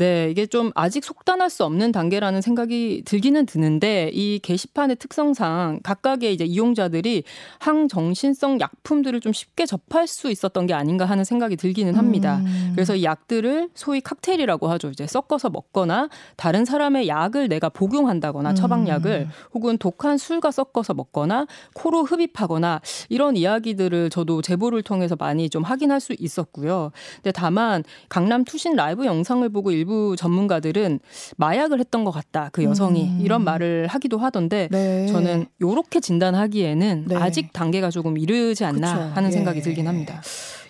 네, 0.01 0.30
이게 0.30 0.46
좀 0.46 0.72
아직 0.74 1.05
속단할 1.05 1.51
수 1.51 1.62
없는 1.62 1.92
단계라는 1.92 2.40
생각이 2.40 3.03
들기는 3.05 3.44
드는데 3.44 4.11
이 4.14 4.38
게시판의 4.38 4.96
특성상 4.96 5.80
각각의 5.82 6.32
이제 6.32 6.46
이용자들이 6.46 7.24
항정신성 7.59 8.61
약품들을 8.61 9.20
좀 9.20 9.34
쉽게 9.34 9.66
접할 9.66 10.07
수 10.07 10.30
있었던 10.30 10.66
게 10.66 10.72
아닌가 10.72 11.05
하는 11.05 11.24
생각이 11.24 11.57
들기는 11.57 11.96
합니다. 11.96 12.38
음. 12.38 12.72
그래서 12.74 12.96
이 12.96 13.05
약들을 13.05 13.68
소위 13.74 14.01
칵테일이라고 14.01 14.68
하죠. 14.68 14.88
이제 14.88 15.07
섞어서 15.07 15.51
먹거나 15.51 16.09
다른 16.36 16.64
사람의 16.64 17.07
약을 17.07 17.51
내가 17.51 17.68
복용한다거나 17.68 18.55
처방약을 18.55 19.26
음. 19.28 19.30
혹은 19.53 19.76
독한 19.76 20.16
술과 20.16 20.51
섞어서 20.51 20.94
먹거나 20.94 21.46
코로 21.74 22.05
흡입하거나 22.05 22.80
이런 23.11 23.36
이야기들을 23.36 24.09
저도 24.09 24.40
제보를 24.40 24.80
통해서 24.80 25.14
많이 25.14 25.51
좀 25.51 25.62
확인할 25.62 26.01
수 26.01 26.14
있었고요. 26.18 26.90
근데 27.16 27.32
다만 27.32 27.84
강남 28.09 28.44
투신 28.44 28.76
라이브 28.76 29.05
영상을 29.05 29.46
보고 29.51 29.70
일부 29.70 29.89
일부 29.91 30.14
전문가들은 30.16 31.01
마약을 31.36 31.80
했던 31.80 32.05
것 32.05 32.12
같다. 32.12 32.49
그 32.53 32.62
여성이 32.62 33.09
음. 33.09 33.20
이런 33.20 33.43
말을 33.43 33.88
하기도 33.88 34.18
하던데 34.18 34.68
네. 34.70 35.09
저는 35.09 35.47
요렇게 35.61 35.99
진단하기에는 35.99 37.07
네. 37.09 37.16
아직 37.16 37.53
단계가 37.53 37.91
조금 37.91 38.16
이르지 38.16 38.64
않나 38.64 38.95
그쵸. 38.95 39.14
하는 39.16 39.32
생각이 39.32 39.59
예. 39.59 39.62
들긴 39.62 39.88
합니다. 39.88 40.22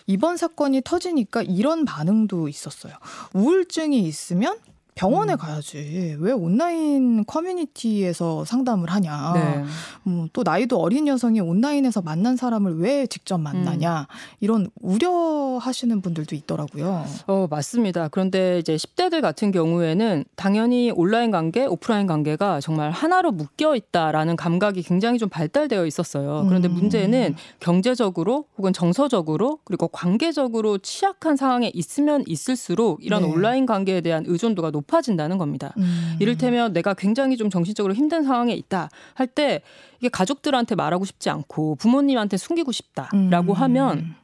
이번 0.06 0.38
사건이 0.38 0.80
터지니까 0.82 1.42
이런 1.42 1.84
반응도 1.84 2.48
있었어요. 2.48 2.94
우울증이 3.34 4.00
있으면 4.00 4.56
병원에 5.00 5.32
음. 5.32 5.38
가야지. 5.38 6.14
왜 6.18 6.30
온라인 6.32 7.24
커뮤니티에서 7.24 8.44
상담을 8.44 8.90
하냐. 8.90 9.32
네. 9.32 9.64
음, 10.06 10.28
또 10.34 10.42
나이도 10.42 10.78
어린 10.78 11.08
여성이 11.08 11.40
온라인에서 11.40 12.02
만난 12.02 12.36
사람을 12.36 12.76
왜 12.80 13.06
직접 13.06 13.38
만나냐. 13.38 14.00
음. 14.00 14.04
이런 14.40 14.70
우려하시는 14.82 16.02
분들도 16.02 16.36
있더라고요. 16.36 17.06
어, 17.26 17.46
맞습니다. 17.48 18.08
그런데 18.08 18.58
이제 18.58 18.76
10대들 18.76 19.22
같은 19.22 19.52
경우에는 19.52 20.26
당연히 20.36 20.90
온라인 20.90 21.30
관계, 21.30 21.64
오프라인 21.64 22.06
관계가 22.06 22.60
정말 22.60 22.90
하나로 22.90 23.32
묶여 23.32 23.74
있다라는 23.74 24.36
감각이 24.36 24.82
굉장히 24.82 25.18
좀 25.18 25.30
발달되어 25.30 25.86
있었어요. 25.86 26.44
그런데 26.46 26.68
음. 26.68 26.74
문제는 26.74 27.36
경제적으로 27.58 28.44
혹은 28.58 28.74
정서적으로 28.74 29.60
그리고 29.64 29.88
관계적으로 29.88 30.76
취약한 30.76 31.36
상황에 31.36 31.70
있으면 31.72 32.22
있을수록 32.26 33.02
이런 33.02 33.22
네. 33.22 33.28
온라인 33.30 33.64
관계에 33.64 34.02
대한 34.02 34.24
의존도가 34.26 34.70
높 34.70 34.89
높아진다는 34.90 35.38
겁니다. 35.38 35.72
음. 35.78 36.16
이를테면 36.18 36.72
내가 36.72 36.94
굉장히 36.94 37.36
좀 37.36 37.48
정신적으로 37.48 37.94
힘든 37.94 38.24
상황에 38.24 38.52
있다 38.54 38.90
할 39.14 39.30
때 39.30 39.62
이게 40.00 40.08
가족들한테 40.08 40.74
말하고 40.74 41.04
싶지 41.04 41.30
않고 41.30 41.76
부모님한테 41.76 42.36
숨기고 42.36 42.72
싶다라고 42.72 43.52
음. 43.52 43.54
하면 43.54 44.14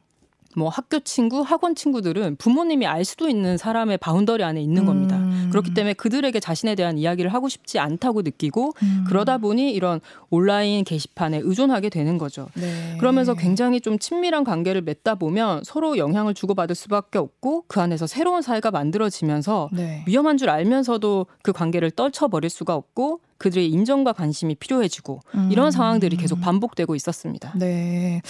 뭐 0.57 0.69
학교 0.69 0.99
친구, 0.99 1.41
학원 1.41 1.75
친구들은 1.75 2.37
부모님이 2.37 2.87
알 2.87 3.05
수도 3.05 3.29
있는 3.29 3.57
사람의 3.57 3.99
boundary 3.99 4.43
안에 4.43 4.59
있는 4.59 4.85
겁니다. 4.85 5.15
음. 5.17 5.49
그렇기 5.51 5.75
때문에 5.75 5.93
그들에게 5.93 6.39
자신에 6.39 6.73
대한 6.73 6.97
이야기를 6.97 7.31
하고 7.31 7.47
싶지 7.47 7.77
않다고 7.77 8.23
느끼고 8.23 8.73
음. 8.81 9.03
그러다 9.07 9.37
보니 9.37 9.71
이런 9.71 10.01
온라인 10.31 10.83
게시판에 10.83 11.41
의존하게 11.43 11.89
되는 11.89 12.17
거죠. 12.17 12.47
네. 12.55 12.97
그러면서 12.99 13.35
굉장히 13.35 13.79
좀 13.79 13.99
친밀한 13.99 14.43
관계를 14.43 14.81
맺다 14.81 15.15
보면 15.15 15.61
서로 15.63 15.99
영향을 15.99 16.33
주고받을 16.33 16.75
수밖에 16.75 17.19
없고 17.19 17.65
그 17.67 17.79
안에서 17.79 18.07
새로운 18.07 18.41
사회가 18.41 18.71
만들어지면서 18.71 19.69
네. 19.71 20.03
위험한 20.07 20.37
줄 20.37 20.49
알면서도 20.49 21.27
그 21.43 21.53
관계를 21.53 21.91
떨쳐버릴 21.91 22.49
수가 22.49 22.73
없고 22.73 23.19
그들의 23.37 23.69
인정과 23.69 24.13
관심이 24.13 24.55
필요해지고 24.55 25.21
음. 25.35 25.49
이런 25.51 25.71
상황들이 25.71 26.17
계속 26.17 26.39
반복되고 26.41 26.95
있었습니다. 26.95 27.53
네. 27.55 28.21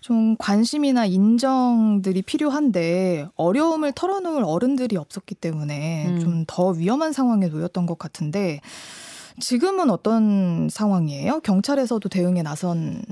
좀 0.00 0.36
관심이나 0.38 1.06
인정들이 1.06 2.22
필요한데 2.22 3.26
어려움을 3.36 3.92
털어놓을 3.92 4.44
어른들이 4.44 4.96
없었기 4.96 5.34
때문에 5.34 6.08
음. 6.08 6.20
좀더 6.20 6.70
위험한 6.70 7.12
상황에 7.12 7.48
놓였던 7.48 7.86
것 7.86 7.98
같은데 7.98 8.60
지금은 9.40 9.90
어떤 9.90 10.68
상황이에요? 10.70 11.40
경찰에서도 11.40 12.08
대응에 12.08 12.42
나선 12.42 13.02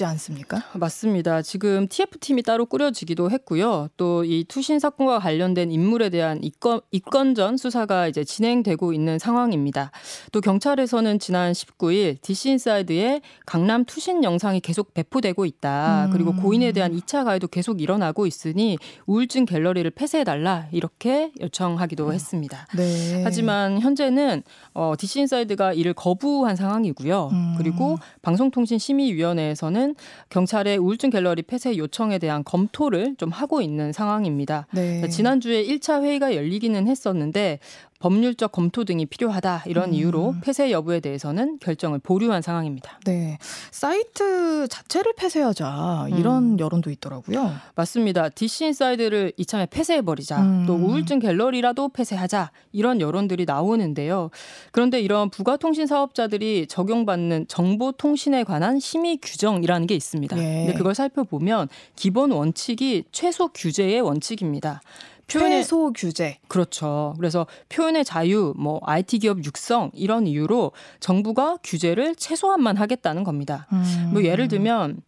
있지 0.00 0.04
않습니까? 0.04 0.62
맞습니다. 0.72 1.42
지금 1.42 1.86
TF팀이 1.88 2.42
따로 2.42 2.64
꾸려지기도 2.64 3.30
했고요. 3.30 3.88
또 3.96 4.20
이 4.30 4.44
투신 4.46 4.78
사건과 4.78 5.18
관련된 5.18 5.70
인물에 5.70 6.08
대한 6.08 6.42
입건, 6.42 6.80
입건전 6.92 7.56
수사가 7.56 8.06
이제 8.06 8.22
진행되고 8.22 8.92
있는 8.92 9.18
상황입니다. 9.18 9.90
또 10.32 10.40
경찰에서는 10.40 11.18
지난 11.18 11.52
19일 11.52 12.20
DC 12.22 12.50
인사이드에 12.50 13.20
강남 13.44 13.84
투신 13.84 14.22
영상이 14.22 14.60
계속 14.60 14.94
배포되고 14.94 15.44
있다. 15.44 16.06
음. 16.06 16.10
그리고 16.12 16.34
고인에 16.34 16.72
대한 16.72 16.96
2차 16.96 17.24
가해도 17.24 17.48
계속 17.48 17.80
일어나고 17.80 18.26
있으니 18.26 18.78
우울증 19.06 19.44
갤러리를 19.44 19.90
폐쇄해달라 19.90 20.68
이렇게 20.70 21.32
요청하기도 21.40 22.06
음. 22.06 22.12
했습니다. 22.12 22.66
네. 22.76 23.22
하지만 23.24 23.80
현재는 23.80 24.42
어, 24.74 24.94
DC 24.96 25.20
인사이드가 25.20 25.72
이를 25.72 25.92
거부한 25.92 26.56
상황이고요. 26.56 27.30
음. 27.32 27.54
그리고 27.58 27.98
방송통신심의위원회에서는 28.22 29.89
경우에는 29.90 29.94
경찰의 30.28 30.78
우울증 30.78 31.10
갤러리 31.10 31.42
폐쇄 31.42 31.76
요청에 31.76 32.18
대한 32.18 32.44
검토를 32.44 33.16
좀 33.16 33.30
하고 33.30 33.60
있는 33.60 33.92
상황입니다. 33.92 34.66
네. 34.72 35.08
지난주에 35.08 35.64
1차 35.64 36.02
회의가 36.02 36.34
열리기는 36.34 36.86
했었는데 36.86 37.58
법률적 38.00 38.50
검토 38.50 38.84
등이 38.84 39.06
필요하다 39.06 39.64
이런 39.66 39.90
음. 39.90 39.94
이유로 39.94 40.34
폐쇄 40.42 40.70
여부에 40.70 41.00
대해서는 41.00 41.58
결정을 41.60 41.98
보류한 41.98 42.42
상황입니다. 42.42 42.98
네. 43.04 43.38
사이트 43.70 44.66
자체를 44.68 45.12
폐쇄하자 45.16 46.08
이런 46.16 46.54
음. 46.54 46.58
여론도 46.58 46.90
있더라고요. 46.90 47.52
맞습니다. 47.74 48.30
DC 48.30 48.64
인사이드를 48.64 49.32
이참에 49.36 49.66
폐쇄해 49.66 50.00
버리자. 50.00 50.40
음. 50.40 50.64
또 50.66 50.74
우울증 50.74 51.18
갤러리라도 51.18 51.90
폐쇄하자. 51.90 52.50
이런 52.72 53.00
여론들이 53.00 53.44
나오는데요. 53.44 54.30
그런데 54.72 55.00
이런 55.00 55.28
부가통신 55.28 55.86
사업자들이 55.86 56.66
적용받는 56.68 57.46
정보통신에 57.48 58.44
관한 58.44 58.80
심의 58.80 59.18
규정이라는 59.20 59.86
게 59.86 59.94
있습니다. 59.94 60.38
예. 60.38 60.64
근데 60.64 60.72
그걸 60.72 60.94
살펴보면 60.94 61.68
기본 61.96 62.30
원칙이 62.30 63.04
최소 63.12 63.48
규제의 63.48 64.00
원칙입니다. 64.00 64.80
최소 65.32 65.92
규제. 65.92 66.38
그렇죠. 66.48 67.14
그래서 67.16 67.46
표현의 67.68 68.04
자유, 68.04 68.54
뭐 68.56 68.80
IT 68.84 69.18
기업 69.18 69.44
육성 69.44 69.90
이런 69.94 70.26
이유로 70.26 70.72
정부가 71.00 71.58
규제를 71.62 72.14
최소한만 72.16 72.76
하겠다는 72.76 73.24
겁니다. 73.24 73.66
음. 73.72 74.10
뭐 74.12 74.24
예를 74.24 74.48
들면 74.48 75.02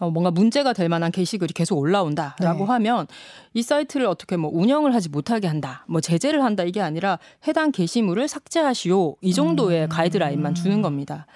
어, 0.00 0.10
뭔가 0.10 0.30
문제가 0.30 0.72
될 0.72 0.88
만한 0.88 1.12
게시글이 1.12 1.52
계속 1.52 1.78
올라온다라고 1.78 2.64
네. 2.64 2.72
하면 2.72 3.06
이 3.54 3.62
사이트를 3.62 4.06
어떻게 4.06 4.36
뭐 4.36 4.50
운영을 4.52 4.94
하지 4.94 5.08
못하게 5.10 5.46
한다, 5.46 5.84
뭐 5.88 6.00
제재를 6.00 6.42
한다 6.42 6.64
이게 6.64 6.80
아니라 6.80 7.18
해당 7.46 7.70
게시물을 7.70 8.26
삭제하시오 8.26 9.16
이 9.20 9.34
정도의 9.34 9.84
음. 9.84 9.88
가이드라인만 9.88 10.54
주는 10.54 10.80
겁니다. 10.82 11.26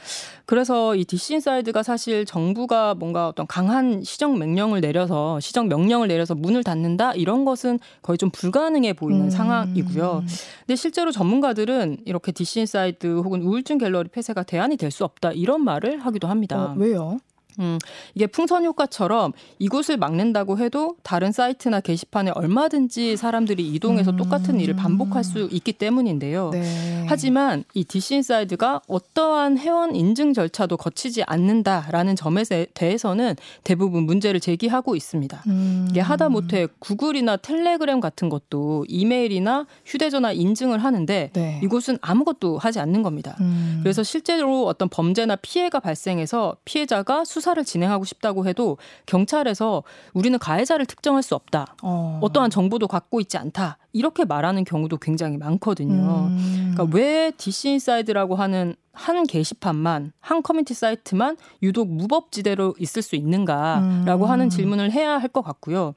그래서 0.47 0.95
이 0.95 1.05
DC 1.05 1.35
인사이드가 1.35 1.83
사실 1.83 2.25
정부가 2.25 2.95
뭔가 2.95 3.29
어떤 3.29 3.47
강한 3.47 4.03
시정 4.03 4.39
명령을 4.39 4.81
내려서 4.81 5.41
시정 5.41 5.69
명령을 5.69 6.09
내려서 6.09 6.35
문을 6.35 6.65
닫는다 6.65 7.13
이런 7.15 7.45
것은 7.45 7.79
거의 8.03 8.19
좀 8.19 8.31
불가능해 8.31 8.95
보이는 8.95 9.27
음. 9.27 9.31
상황이고요. 9.31 10.23
근데 10.61 10.77
실제로 10.77 11.13
전문가들은 11.13 11.99
이렇게 12.07 12.33
DC 12.33 12.61
인사이드 12.61 13.19
혹은 13.19 13.43
우울증 13.43 13.79
갤러리 13.79 14.09
폐쇄가 14.09 14.43
대안이 14.45 14.77
될 14.79 14.95
수 14.95 15.03
없다 15.05 15.33
이런 15.33 15.65
말을 15.65 15.99
하기도 16.07 16.29
합니다. 16.29 16.67
어, 16.67 16.75
왜요? 16.79 17.19
음, 17.61 17.79
이게 18.15 18.27
풍선 18.27 18.65
효과처럼 18.65 19.33
이곳을 19.59 19.97
막는다고 19.97 20.59
해도 20.59 20.97
다른 21.03 21.33
사이트나 21.33 21.81
게시판에 21.81 22.33
얼마든지 22.35 23.17
사람들이 23.17 23.67
이동해서 23.75 24.13
음. 24.13 24.17
똑같은 24.17 24.61
일을 24.61 24.77
반복할 24.77 25.25
수 25.25 25.49
있기 25.51 25.73
때문인데요. 25.73 26.51
네. 26.51 27.05
하지만 27.09 27.65
이 27.75 27.85
DC 27.85 28.17
인사이드가 28.17 28.81
어떠한 28.87 29.59
회원 29.59 29.95
인증 29.95 30.33
절차도 30.33 30.77
거치지 30.77 31.23
않는다라는 31.25 32.17
점에 32.17 32.45
대해서는 32.75 33.37
대부분 33.63 34.05
문제를 34.05 34.41
제기하고 34.41 34.97
있습니다. 34.97 35.43
음. 35.47 35.87
이게 35.91 36.01
하다못해 36.01 36.69
구글이나 36.79 37.37
텔레그램 37.39 38.01
같은 38.01 38.29
것도 38.29 38.85
이메일이나 38.89 39.67
휴대전화 39.87 40.33
인증을 40.33 40.83
하는데 40.83 41.31
네. 41.33 41.61
이곳은 41.63 41.99
아무것도 42.01 42.59
하지 42.59 42.81
않는 42.81 43.03
겁니다. 43.03 43.37
음. 43.41 43.81
그래서 43.83 44.03
실제로 44.03 44.67
어떤 44.67 44.89
범죄나 44.89 45.37
피해가 45.37 45.81
발생해서 45.81 46.57
피해자가 46.65 47.25
수 47.25 47.41
수사를 47.45 47.63
진행하고 47.65 48.05
싶다고 48.05 48.47
해도 48.47 48.79
경찰에서 49.07 49.83
우리는 50.15 50.39
가해자를 50.39 50.87
특정할 50.87 51.23
수 51.23 51.35
없다. 51.35 51.77
어. 51.83 52.19
어떠한 52.23 52.51
정보도 52.51 52.89
갖고 52.89 53.21
있지 53.21 53.37
않다. 53.37 53.77
이렇게 53.93 54.25
말하는 54.25 54.65
경우도 54.65 54.97
굉장히 54.97 55.37
많거든요. 55.37 56.29
음. 56.31 56.73
그러니까 56.75 56.97
왜 56.97 57.31
DC 57.37 57.69
인사이드라고 57.71 58.35
하는 58.35 58.75
한 58.93 59.27
게시판만 59.27 60.13
한 60.21 60.43
커뮤니티 60.43 60.73
사이트만 60.73 61.37
유독 61.63 61.89
무법지대로 61.89 62.75
있을 62.79 63.03
수 63.03 63.17
있는가라고 63.17 64.25
음. 64.25 64.31
하는 64.31 64.49
질문을 64.49 64.91
해야 64.93 65.19
할 65.19 65.29
것 65.35 65.43
같고요. 65.43 65.95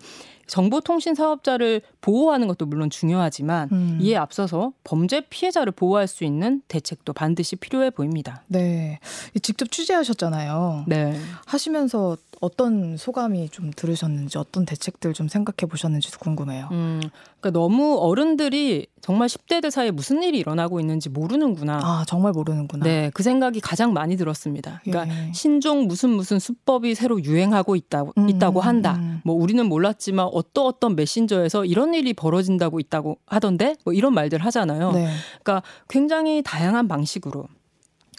정보통신 0.48 1.14
사업자를 1.14 1.82
보호하는 2.02 2.48
것도 2.48 2.66
물론 2.66 2.90
중요하지만 2.90 3.70
음. 3.72 3.98
이에 4.02 4.16
앞서서 4.16 4.72
범죄 4.84 5.22
피해자를 5.22 5.72
보호할 5.72 6.08
수 6.08 6.24
있는 6.24 6.62
대책도 6.68 7.14
반드시 7.14 7.56
필요해 7.56 7.92
보입니다. 7.92 8.44
네. 8.48 9.00
직접 9.42 9.72
취재하셨잖아요. 9.72 10.86
네. 10.88 11.20
하시면서 11.46 12.18
어떤 12.40 12.98
소감이 12.98 13.50
좀 13.50 13.72
들으셨는지 13.76 14.38
어떤 14.38 14.66
대책들 14.66 15.14
좀 15.14 15.28
생각해 15.28 15.70
보셨는지도 15.70 16.20
궁금해요. 16.20 16.70
음, 16.72 17.02
그러니까 17.48 17.60
너무 17.60 17.98
어른들이 17.98 18.88
정말 19.02 19.28
10대들 19.28 19.72
사이에 19.72 19.92
무슨 19.92 20.22
일이 20.24 20.38
일어나고 20.40 20.80
있는지 20.80 21.10
모르는구나. 21.10 21.80
아, 21.82 22.04
정말 22.08 22.34
모르는구나. 22.34 22.84
네, 22.84 23.12
그 23.14 23.24
생각이 23.24 23.60
가장 23.62 23.94
많이 23.94 24.18
들었습니다. 24.18 24.82
그러니까 24.84 25.14
예. 25.14 25.32
신종 25.34 25.88
무슨 25.88 26.10
무슨 26.10 26.40
수법이 26.40 26.96
새로 26.96 27.24
유행하고 27.24 27.76
있다, 27.76 28.04
음, 28.18 28.30
있다고 28.30 28.62
한다. 28.62 28.96
음. 29.00 29.22
뭐 29.24 29.36
우리는 29.36 29.66
몰랐지만 29.66 30.30
어떤 30.32 30.66
어떤 30.66 30.96
메신저에서 30.96 31.66
이런 31.66 31.94
일이 31.94 32.14
벌어진다고 32.14 32.80
있다고 32.80 33.18
하던데 33.26 33.76
뭐 33.86 33.94
이런 33.94 34.14
말들 34.14 34.40
하잖아요. 34.40 34.92
네. 34.92 35.10
그러니까 35.44 35.64
굉장히 35.88 36.42
다양한 36.44 36.88
방식으로 36.88 37.48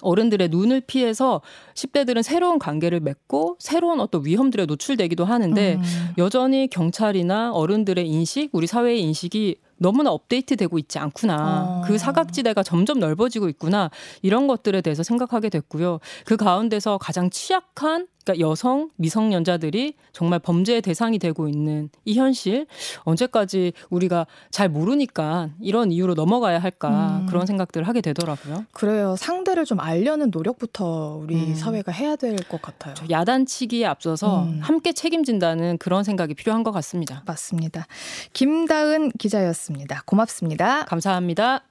어른들의 0.03 0.49
눈을 0.49 0.81
피해서 0.83 1.41
10대들은 1.75 2.23
새로운 2.23 2.59
관계를 2.59 3.01
맺고 3.01 3.57
새로운 3.59 4.01
어떤 4.01 4.25
위험들에 4.25 4.67
노출되기도 4.67 5.25
하는데 5.25 5.75
음. 5.75 5.83
여전히 6.19 6.69
경찰이나 6.69 7.53
어른들의 7.53 8.07
인식, 8.07 8.51
우리 8.53 8.67
사회의 8.67 9.01
인식이 9.03 9.57
너무나 9.79 10.11
업데이트되고 10.11 10.79
있지 10.79 10.99
않구나. 10.99 11.37
어. 11.37 11.83
그 11.87 11.99
사각지대가 11.99 12.63
점점 12.63 12.99
넓어지고 12.99 13.49
있구나. 13.49 13.91
이런 14.23 14.47
것들에 14.47 14.81
대해서 14.81 15.03
생각하게 15.03 15.49
됐고요. 15.51 16.01
그 16.25 16.37
가운데서 16.37 16.99
가장 16.99 17.31
취약한 17.31 18.07
그러니까 18.29 18.47
여성 18.47 18.91
미성년자들이 18.97 19.95
정말 20.13 20.39
범죄의 20.39 20.83
대상이 20.83 21.19
되고 21.19 21.49
있는 21.49 21.89
이 22.05 22.19
현실 22.19 22.67
언제까지 23.05 23.73
우리가 23.91 24.27
잘 24.51 24.69
모르니까 24.69 25.49
이런 25.61 25.91
이유로 25.91 26.15
넘어가야 26.15 26.59
할까 26.59 27.21
음. 27.23 27.27
그런 27.27 27.47
생각들을 27.47 27.89
하게 27.89 28.01
되더라고요. 28.03 28.67
그래요. 28.73 29.17
상대를 29.17 29.65
좀 29.65 29.81
알려는 29.81 30.31
노력부터 30.31 31.19
우리 31.23 31.35
음. 31.37 31.55
사회가 31.55 31.93
해야 31.93 32.17
될 32.17 32.39
것 32.49 32.63
같아요. 32.63 32.95
야단치기에 33.11 33.85
앞서서 33.87 34.45
음. 34.45 34.61
함께 34.63 34.93
책임진다는 34.93 35.79
그런 35.79 36.05
생각이 36.05 36.35
필요한 36.35 36.63
것 36.63 36.73
같습니다. 36.73 37.23
맞습니다. 37.27 37.87
김다은 38.33 39.11
기자였습니다. 39.19 40.03
고맙습니다. 40.07 40.85
감사합니다. 40.85 41.63